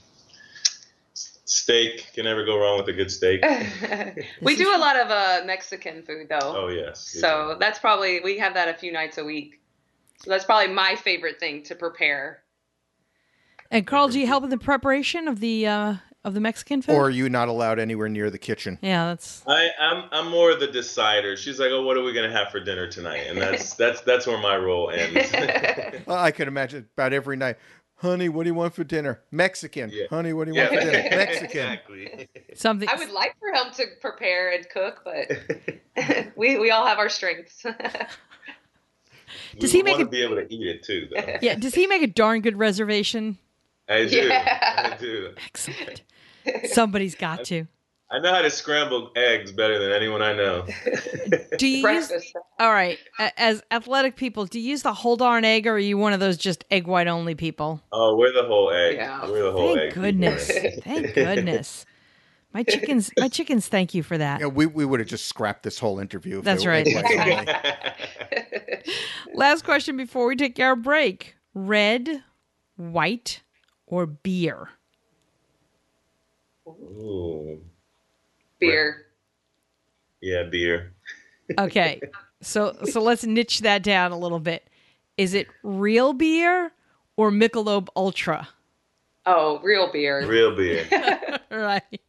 steak. 1.14 2.06
Can 2.14 2.24
never 2.24 2.44
go 2.44 2.58
wrong 2.58 2.78
with 2.78 2.88
a 2.88 2.92
good 2.92 3.10
steak. 3.10 3.42
we 4.42 4.56
do 4.56 4.74
a 4.74 4.78
lot 4.78 4.96
of 4.96 5.10
uh, 5.10 5.42
Mexican 5.46 6.02
food 6.02 6.28
though. 6.28 6.38
Oh 6.42 6.68
yes. 6.68 7.12
we 7.14 7.20
So 7.20 7.56
that's 7.58 7.78
probably 7.78 8.20
we 8.20 8.38
have 8.38 8.54
that 8.54 8.68
a 8.68 8.74
few 8.74 8.92
nights 8.92 9.18
a 9.18 9.24
week. 9.24 9.60
So 10.22 10.30
that's 10.30 10.44
probably 10.44 10.72
my 10.72 10.96
favorite 10.96 11.38
thing 11.40 11.62
to 11.64 11.74
prepare. 11.74 12.42
And 13.70 13.86
Carl, 13.86 14.08
do 14.08 14.20
you 14.20 14.26
help 14.26 14.44
in 14.44 14.50
the 14.50 14.58
preparation 14.58 15.28
of 15.28 15.40
the 15.40 15.66
uh, 15.66 15.94
of 16.26 16.34
the 16.34 16.40
Mexican 16.40 16.82
food? 16.82 16.92
Or 16.96 17.04
are 17.06 17.10
you 17.10 17.30
not 17.30 17.46
allowed 17.48 17.78
anywhere 17.78 18.08
near 18.08 18.30
the 18.30 18.38
kitchen? 18.38 18.78
yeah, 18.82 19.06
that's 19.06 19.42
I, 19.46 19.70
I'm 19.80 20.04
I'm 20.10 20.28
more 20.30 20.54
the 20.56 20.66
decider. 20.66 21.36
She's 21.36 21.58
like, 21.60 21.70
oh, 21.70 21.82
what 21.84 21.96
are 21.96 22.02
we 22.02 22.12
gonna 22.12 22.32
have 22.32 22.50
for 22.50 22.58
dinner 22.60 22.88
tonight? 22.90 23.26
And 23.28 23.38
that's 23.38 23.74
that's 23.82 24.00
that's 24.02 24.26
where 24.26 24.36
my 24.38 24.56
role 24.56 24.90
ends. 24.90 25.32
Well, 26.06 26.18
I 26.18 26.30
can 26.32 26.46
imagine 26.48 26.88
about 26.96 27.12
every 27.12 27.36
night. 27.36 27.56
Honey, 27.96 28.28
what 28.28 28.42
do 28.44 28.50
you 28.50 28.54
want 28.54 28.74
for 28.74 28.84
dinner? 28.84 29.22
Mexican. 29.30 29.90
Yeah. 29.92 30.04
Honey, 30.10 30.32
what 30.34 30.46
do 30.46 30.52
you 30.54 30.60
want 30.60 30.74
for 30.74 30.80
dinner? 30.80 30.92
Mexican. 31.16 31.46
Exactly. 31.48 32.28
something. 32.54 32.88
I 32.88 32.94
would 32.96 33.10
like 33.10 33.34
for 33.40 33.48
him 33.48 33.72
to 33.74 33.84
prepare 34.00 34.50
and 34.52 34.68
cook, 34.68 35.00
but 35.04 35.30
we 36.36 36.58
we 36.58 36.70
all 36.70 36.86
have 36.86 36.98
our 36.98 37.08
strengths. 37.08 37.62
Does 39.58 39.72
we 39.72 39.78
he 39.78 39.82
make 39.82 39.98
want 39.98 40.02
to 40.02 40.06
a- 40.08 40.10
be 40.10 40.22
able 40.22 40.36
to 40.36 40.52
eat 40.52 40.66
it 40.66 40.82
too, 40.82 41.08
though? 41.14 41.36
yeah. 41.40 41.54
Does 41.54 41.74
he 41.74 41.86
make 41.86 42.02
a 42.02 42.06
darn 42.08 42.40
good 42.42 42.56
reservation? 42.58 43.38
I 43.88 44.04
do. 44.06 44.16
Yeah. 44.16 44.92
I 44.92 44.96
do. 45.00 45.32
Excellent. 45.46 46.02
Somebody's 46.64 47.14
got 47.14 47.44
to. 47.46 47.66
I 48.08 48.20
know 48.20 48.32
how 48.32 48.42
to 48.42 48.50
scramble 48.50 49.10
eggs 49.16 49.50
better 49.50 49.80
than 49.80 49.90
anyone 49.90 50.22
I 50.22 50.32
know. 50.32 50.64
Do 51.58 51.66
you 51.66 51.88
use? 51.88 52.12
All 52.60 52.70
right. 52.70 52.98
As 53.36 53.62
athletic 53.72 54.14
people, 54.14 54.46
do 54.46 54.60
you 54.60 54.70
use 54.70 54.82
the 54.82 54.92
whole 54.92 55.16
darn 55.16 55.44
egg, 55.44 55.66
or 55.66 55.72
are 55.72 55.78
you 55.78 55.98
one 55.98 56.12
of 56.12 56.20
those 56.20 56.36
just 56.36 56.64
egg 56.70 56.86
white 56.86 57.08
only 57.08 57.34
people? 57.34 57.82
Oh, 57.90 58.16
we're 58.16 58.32
the 58.32 58.46
whole 58.46 58.70
egg. 58.70 58.96
Yeah. 58.96 59.28
We're 59.28 59.42
the 59.42 59.52
whole 59.52 59.74
Thank 59.74 59.80
egg. 59.80 59.88
people. 59.88 60.02
goodness. 60.02 60.50
Thank 60.84 61.14
goodness. 61.14 61.84
My 62.54 62.62
chickens, 62.62 63.10
my 63.18 63.28
chickens, 63.28 63.66
thank 63.66 63.92
you 63.92 64.04
for 64.04 64.16
that. 64.16 64.40
Yeah, 64.40 64.46
we, 64.46 64.66
we 64.66 64.84
would 64.84 65.00
have 65.00 65.08
just 65.08 65.26
scrapped 65.26 65.64
this 65.64 65.78
whole 65.78 65.98
interview. 65.98 66.38
If 66.38 66.44
That's 66.44 66.62
they 66.62 66.68
right. 66.70 66.86
egg. 66.86 68.86
Last 69.34 69.64
question 69.64 69.96
before 69.96 70.28
we 70.28 70.36
take 70.36 70.58
our 70.60 70.76
break: 70.76 71.34
red, 71.54 72.22
white, 72.76 73.42
or 73.86 74.06
beer? 74.06 74.68
Ooh. 76.66 77.60
Beer. 78.58 79.06
Yeah, 80.20 80.44
beer. 80.44 80.92
Okay, 81.60 82.00
so 82.42 82.76
so 82.86 83.00
let's 83.00 83.22
niche 83.22 83.60
that 83.60 83.84
down 83.84 84.10
a 84.10 84.18
little 84.18 84.40
bit. 84.40 84.68
Is 85.16 85.32
it 85.32 85.46
real 85.62 86.12
beer 86.12 86.72
or 87.16 87.30
Michelob 87.30 87.86
Ultra? 87.94 88.48
Oh, 89.26 89.60
real 89.62 89.92
beer. 89.92 90.26
Real 90.26 90.56
beer. 90.56 90.88
right. 91.52 92.00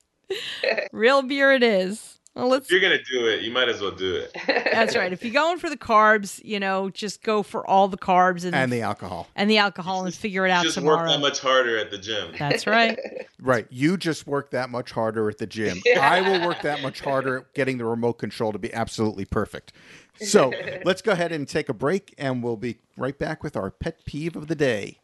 real 0.91 1.21
beer 1.21 1.51
it 1.51 1.61
is. 1.61 2.16
Well, 2.37 2.49
let's. 2.49 2.65
if 2.67 2.71
you're 2.71 2.81
gonna 2.81 3.01
do 3.03 3.25
it, 3.27 3.41
you 3.41 3.51
might 3.51 3.67
as 3.67 3.81
well 3.81 3.91
do 3.91 4.15
it. 4.15 4.31
That's 4.47 4.95
right. 4.95 5.11
If 5.11 5.23
you're 5.23 5.33
going 5.33 5.57
for 5.57 5.69
the 5.71 5.77
carbs, 5.77 6.39
you 6.45 6.59
know, 6.59 6.91
just 6.91 7.23
go 7.23 7.41
for 7.41 7.65
all 7.67 7.87
the 7.87 7.97
carbs 7.97 8.45
and 8.45 8.53
and 8.53 8.71
the 8.71 8.81
alcohol. 8.81 9.27
and 9.35 9.49
the 9.49 9.57
alcohol 9.57 10.05
and 10.05 10.13
figure 10.13 10.45
it 10.45 10.51
out 10.51 10.63
Just 10.63 10.75
tomorrow. 10.75 10.97
work 10.99 11.09
that 11.09 11.19
much 11.19 11.39
harder 11.39 11.77
at 11.77 11.89
the 11.89 11.97
gym. 11.97 12.33
That's 12.37 12.67
right. 12.67 12.97
Right. 13.39 13.67
You 13.69 13.97
just 13.97 14.25
work 14.25 14.49
that 14.51 14.71
much 14.71 14.91
harder 14.91 15.29
at 15.29 15.37
the 15.37 15.45
gym. 15.45 15.79
I 15.99 16.21
will 16.21 16.47
work 16.47 16.63
that 16.63 16.81
much 16.81 17.01
harder 17.01 17.37
at 17.37 17.53
getting 17.53 17.77
the 17.77 17.85
remote 17.85 18.13
control 18.13 18.51
to 18.51 18.57
be 18.57 18.73
absolutely 18.73 19.25
perfect. 19.25 19.73
So 20.19 20.51
let's 20.85 21.03
go 21.03 21.11
ahead 21.11 21.31
and 21.31 21.47
take 21.47 21.69
a 21.69 21.73
break, 21.73 22.15
and 22.17 22.41
we'll 22.43 22.57
be 22.57 22.79
right 22.97 23.17
back 23.17 23.43
with 23.43 23.55
our 23.55 23.69
pet 23.69 24.03
peeve 24.05 24.35
of 24.35 24.47
the 24.47 24.55
day. 24.55 25.01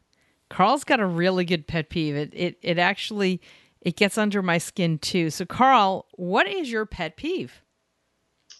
Carl's 0.48 0.82
got 0.82 0.98
a 0.98 1.06
really 1.06 1.44
good 1.44 1.68
pet 1.68 1.90
peeve. 1.90 2.16
It 2.16 2.34
it 2.34 2.58
it 2.60 2.78
actually 2.80 3.40
it 3.80 3.94
gets 3.94 4.18
under 4.18 4.42
my 4.42 4.58
skin 4.58 4.98
too. 4.98 5.30
So 5.30 5.46
Carl, 5.46 6.06
what 6.14 6.48
is 6.48 6.72
your 6.72 6.86
pet 6.86 7.16
peeve? 7.16 7.62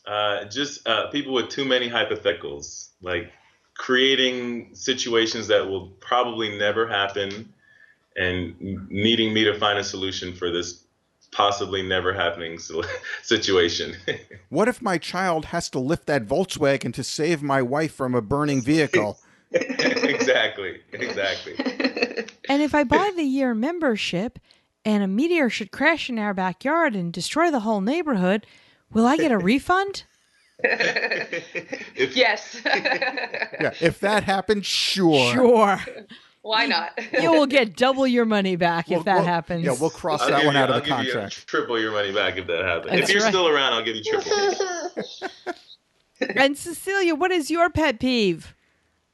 Uh, 0.06 0.44
just 0.44 0.86
uh, 0.86 1.10
people 1.10 1.34
with 1.34 1.48
too 1.48 1.64
many 1.64 1.90
hypotheticals, 1.90 2.90
like 3.02 3.32
creating 3.80 4.68
situations 4.74 5.46
that 5.46 5.66
will 5.66 5.86
probably 6.00 6.58
never 6.58 6.86
happen 6.86 7.50
and 8.14 8.54
needing 8.90 9.32
me 9.32 9.42
to 9.42 9.58
find 9.58 9.78
a 9.78 9.82
solution 9.82 10.34
for 10.34 10.50
this 10.50 10.84
possibly 11.32 11.82
never 11.82 12.12
happening 12.12 12.58
situation. 13.22 13.96
What 14.50 14.68
if 14.68 14.82
my 14.82 14.98
child 14.98 15.46
has 15.46 15.70
to 15.70 15.78
lift 15.78 16.06
that 16.08 16.26
Volkswagen 16.26 16.92
to 16.92 17.04
save 17.04 17.40
my 17.40 17.62
wife 17.62 17.94
from 17.94 18.14
a 18.14 18.20
burning 18.20 18.60
vehicle? 18.60 19.16
exactly, 19.52 20.80
exactly. 20.92 21.54
And 22.48 22.60
if 22.60 22.74
I 22.74 22.82
buy 22.82 23.12
the 23.14 23.22
year 23.22 23.54
membership 23.54 24.40
and 24.84 25.04
a 25.04 25.08
meteor 25.08 25.48
should 25.48 25.70
crash 25.70 26.10
in 26.10 26.18
our 26.18 26.34
backyard 26.34 26.96
and 26.96 27.12
destroy 27.12 27.50
the 27.50 27.60
whole 27.60 27.80
neighborhood, 27.80 28.44
will 28.92 29.06
I 29.06 29.16
get 29.16 29.32
a 29.32 29.38
refund? 29.38 30.02
If, 31.96 32.16
Yes. 32.16 32.60
Yeah, 32.64 33.72
if 33.80 34.00
that 34.00 34.24
happens, 34.24 34.66
sure. 34.66 35.32
Sure. 35.34 35.78
Why 36.42 36.64
not? 36.66 36.92
You 37.20 37.30
will 37.32 37.46
get 37.46 37.76
double 37.76 38.06
your 38.06 38.24
money 38.24 38.56
back 38.56 38.88
We'll- 38.88 39.00
if 39.00 39.04
that 39.04 39.16
we'll- 39.16 39.24
happens. 39.24 39.64
Yeah, 39.64 39.74
we'll 39.78 39.90
cross 39.90 40.22
I'll 40.22 40.30
that 40.30 40.46
one 40.46 40.54
you, 40.54 40.60
out 40.60 40.70
of 40.70 40.76
I'll 40.76 40.80
the 40.80 40.86
give 40.88 40.98
you 41.06 41.12
contract. 41.12 41.46
triple 41.46 41.78
your 41.78 41.92
money 41.92 42.12
back 42.12 42.38
if 42.38 42.46
that 42.46 42.64
happens. 42.64 42.92
That's 42.92 43.08
if 43.10 43.14
you're 43.14 43.22
right. 43.22 43.28
still 43.30 43.48
around, 43.48 43.74
I'll 43.74 43.82
give 43.84 43.96
you 43.96 44.02
triple. 44.04 45.54
And 46.36 46.56
Cecilia, 46.56 47.14
what 47.14 47.30
is 47.30 47.50
your 47.50 47.70
pet 47.70 47.98
peeve? 47.98 48.54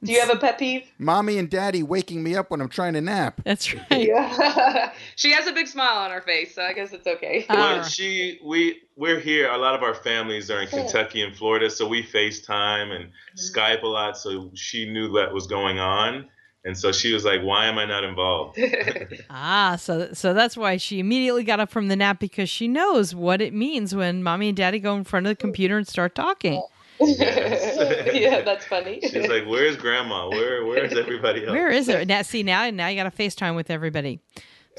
Do 0.03 0.11
you 0.11 0.19
have 0.19 0.29
a 0.29 0.35
pet 0.37 0.59
peeve? 0.59 0.83
Mommy 0.99 1.39
and 1.39 1.49
Daddy 1.49 1.81
waking 1.81 2.21
me 2.21 2.35
up 2.35 2.51
when 2.51 2.61
I'm 2.61 2.69
trying 2.69 2.93
to 2.93 3.01
nap. 3.01 3.41
That's 3.43 3.73
right. 3.73 3.83
Yeah. 4.07 4.91
she 5.15 5.31
has 5.31 5.47
a 5.47 5.51
big 5.51 5.67
smile 5.67 5.97
on 5.97 6.11
her 6.11 6.21
face, 6.21 6.53
so 6.53 6.61
I 6.61 6.73
guess 6.73 6.93
it's 6.93 7.07
okay. 7.07 7.45
Uh, 7.49 7.55
Well, 7.55 7.83
she 7.83 8.39
we 8.45 8.79
we're 8.95 9.19
here. 9.19 9.49
A 9.49 9.57
lot 9.57 9.73
of 9.73 9.81
our 9.81 9.95
families 9.95 10.51
are 10.51 10.61
in 10.61 10.67
Kentucky 10.67 11.21
and 11.23 11.35
Florida, 11.35 11.69
so 11.69 11.87
we 11.87 12.03
FaceTime 12.03 12.91
and 12.95 13.09
Skype 13.37 13.81
a 13.81 13.87
lot. 13.87 14.17
So 14.17 14.51
she 14.53 14.87
knew 14.87 15.11
that 15.13 15.33
was 15.33 15.47
going 15.47 15.79
on, 15.79 16.27
and 16.63 16.77
so 16.77 16.91
she 16.91 17.11
was 17.11 17.25
like, 17.25 17.41
"Why 17.41 17.65
am 17.65 17.79
I 17.79 17.85
not 17.85 18.03
involved?" 18.03 18.59
Ah, 19.31 19.77
so 19.79 20.13
so 20.13 20.33
that's 20.33 20.55
why 20.55 20.77
she 20.77 20.99
immediately 20.99 21.43
got 21.43 21.59
up 21.59 21.71
from 21.71 21.87
the 21.87 21.95
nap 21.95 22.19
because 22.19 22.49
she 22.49 22.67
knows 22.67 23.15
what 23.15 23.41
it 23.41 23.51
means 23.53 23.95
when 23.95 24.21
mommy 24.21 24.49
and 24.49 24.57
daddy 24.57 24.79
go 24.79 24.95
in 24.95 25.03
front 25.03 25.25
of 25.25 25.31
the 25.31 25.35
computer 25.35 25.75
and 25.77 25.87
start 25.87 26.13
talking. 26.13 26.61
Yeah, 26.99 28.41
that's 28.41 28.65
funny. 28.65 28.99
She's 29.01 29.27
like, 29.27 29.45
"Where's 29.45 29.77
Grandma? 29.77 30.29
Where 30.29 30.65
Where's 30.65 30.93
everybody 30.93 31.41
else?" 31.45 31.51
Where 31.51 31.69
is 31.69 31.87
it? 31.87 32.07
Now 32.07 32.21
see 32.21 32.43
now 32.43 32.69
now 32.69 32.87
you 32.87 32.95
got 33.01 33.11
to 33.11 33.23
FaceTime 33.23 33.55
with 33.55 33.69
everybody. 33.69 34.19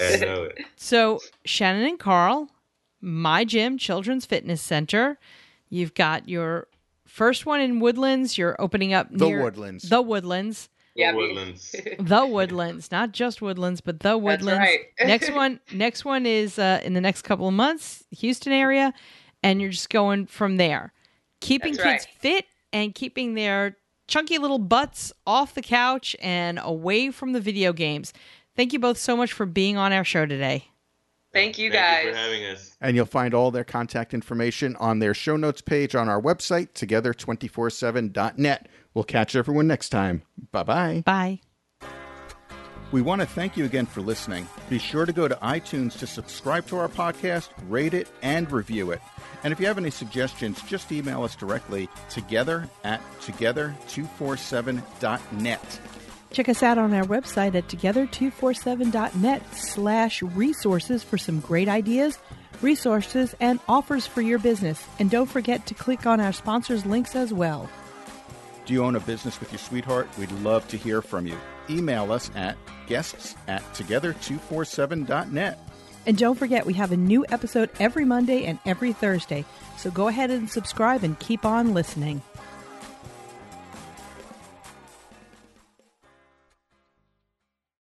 I 0.01 0.17
know 0.17 0.45
it. 0.45 0.59
So 0.77 1.21
Shannon 1.45 1.85
and 1.87 1.99
Carl, 1.99 2.51
my 3.01 3.45
gym, 3.45 3.79
Children's 3.79 4.27
Fitness 4.27 4.63
Center. 4.63 5.19
You've 5.69 5.95
got 5.95 6.29
your 6.29 6.69
first 7.07 7.47
one 7.47 7.61
in 7.61 7.81
Woodlands. 7.81 8.39
You're 8.39 8.57
opening 8.61 8.93
up 8.95 9.09
The 9.11 9.27
near 9.27 9.43
Woodlands. 9.43 9.89
The 9.89 10.01
Woodlands. 10.01 10.69
yeah, 10.95 11.13
Woodlands. 11.13 11.75
The 11.99 12.27
Woodlands, 12.27 12.91
not 12.91 13.13
just 13.13 13.43
Woodlands, 13.43 13.81
but 13.81 14.01
the 14.01 14.17
Woodlands. 14.17 14.59
right. 14.61 14.81
next 15.07 15.33
one, 15.33 15.61
next 15.73 16.05
one 16.05 16.27
is 16.27 16.59
uh, 16.59 16.81
in 16.85 16.95
the 16.95 17.01
next 17.01 17.23
couple 17.23 17.49
of 17.49 17.55
months, 17.55 18.05
Houston 18.13 18.53
area, 18.53 18.95
and 19.43 19.61
you're 19.61 19.71
just 19.71 19.91
going 19.91 20.27
from 20.27 20.57
there, 20.57 20.93
keeping 21.41 21.75
That's 21.75 22.05
kids 22.05 22.17
fit 22.19 22.47
and 22.73 22.95
keeping 22.95 23.35
their 23.35 23.77
chunky 24.07 24.39
little 24.39 24.59
butts 24.59 25.13
off 25.27 25.55
the 25.55 25.63
couch 25.63 26.17
and 26.21 26.59
away 26.63 27.11
from 27.11 27.33
the 27.33 27.41
video 27.41 27.73
games. 27.73 28.13
Thank 28.57 28.73
you 28.73 28.79
both 28.79 28.99
so 28.99 29.17
much 29.17 29.33
for 29.33 29.47
being 29.47 29.77
on 29.77 29.93
our 29.93 30.05
show 30.05 30.27
today. 30.27 30.65
Thank 31.33 31.59
you 31.59 31.71
Thank 31.71 31.83
guys. 31.83 32.05
you 32.07 32.11
for 32.13 32.17
having 32.17 32.45
us. 32.47 32.77
And 32.81 32.97
you'll 32.97 33.07
find 33.07 33.35
all 33.35 33.51
their 33.51 33.65
contact 33.65 34.15
information 34.15 34.75
on 34.77 34.99
their 34.99 35.15
show 35.15 35.37
notes 35.37 35.61
page 35.61 35.95
on 35.95 36.09
our 36.09 36.21
website, 36.21 36.73
together247.net. 36.73 38.69
We'll 38.95 39.05
catch 39.05 39.37
everyone 39.37 39.67
next 39.67 39.91
time. 39.91 40.23
Bye 40.51 40.63
bye. 40.63 41.03
Bye. 41.05 41.41
We 42.91 43.03
want 43.03 43.21
to 43.21 43.27
thank 43.27 43.59
you 43.59 43.67
again 43.67 43.85
for 43.85 44.01
listening. 44.01 44.49
Be 44.71 44.79
sure 44.79 45.05
to 45.05 45.13
go 45.13 45.29
to 45.29 45.35
iTunes 45.37 45.99
to 45.99 46.07
subscribe 46.07 46.67
to 46.69 46.79
our 46.79 46.89
podcast, 46.89 47.51
rate 47.69 47.93
it, 47.93 48.09
and 48.23 48.51
review 48.51 48.93
it. 48.93 49.03
And 49.45 49.53
if 49.53 49.61
you 49.61 49.67
have 49.67 49.77
any 49.77 49.91
suggestions, 49.91 50.63
just 50.63 50.91
email 50.91 51.23
us 51.23 51.37
directly 51.37 51.91
together 52.09 52.67
at 52.85 53.03
together247.net. 53.21 55.81
Check 56.31 56.49
us 56.49 56.63
out 56.63 56.79
on 56.79 56.95
our 56.95 57.05
website 57.05 57.55
at 57.55 57.69
together247.net 57.69 59.55
slash 59.55 60.23
resources 60.23 61.03
for 61.03 61.19
some 61.19 61.41
great 61.41 61.69
ideas, 61.69 62.19
resources, 62.63 63.35
and 63.39 63.61
offers 63.69 64.07
for 64.07 64.23
your 64.23 64.39
business. 64.39 64.83
And 64.99 65.11
don't 65.11 65.27
forget 65.27 65.67
to 65.67 65.75
click 65.75 66.07
on 66.07 66.21
our 66.21 66.33
sponsors' 66.33 66.87
links 66.87 67.15
as 67.15 67.35
well. 67.35 67.69
Do 68.65 68.73
you 68.73 68.83
own 68.85 68.97
a 68.97 69.01
business 69.01 69.39
with 69.41 69.53
your 69.53 69.59
sweetheart? 69.59 70.09
We'd 70.19 70.33
love 70.33 70.67
to 70.69 70.79
hear 70.79 71.03
from 71.03 71.27
you. 71.27 71.37
Email 71.71 72.13
us 72.13 72.31
at 72.35 72.57
guests 72.87 73.35
at 73.47 73.63
together247.net. 73.75 75.59
And 76.07 76.17
don't 76.17 76.39
forget, 76.39 76.65
we 76.65 76.73
have 76.75 76.93
a 76.93 76.97
new 76.97 77.27
episode 77.29 77.69
every 77.79 78.05
Monday 78.05 78.45
and 78.45 78.59
every 78.65 78.93
Thursday. 78.93 79.45
So 79.77 79.91
go 79.91 80.09
ahead 80.09 80.31
and 80.31 80.49
subscribe 80.49 81.05
and 81.05 81.19
keep 81.19 81.45
on 81.45 81.75
listening. 81.75 82.23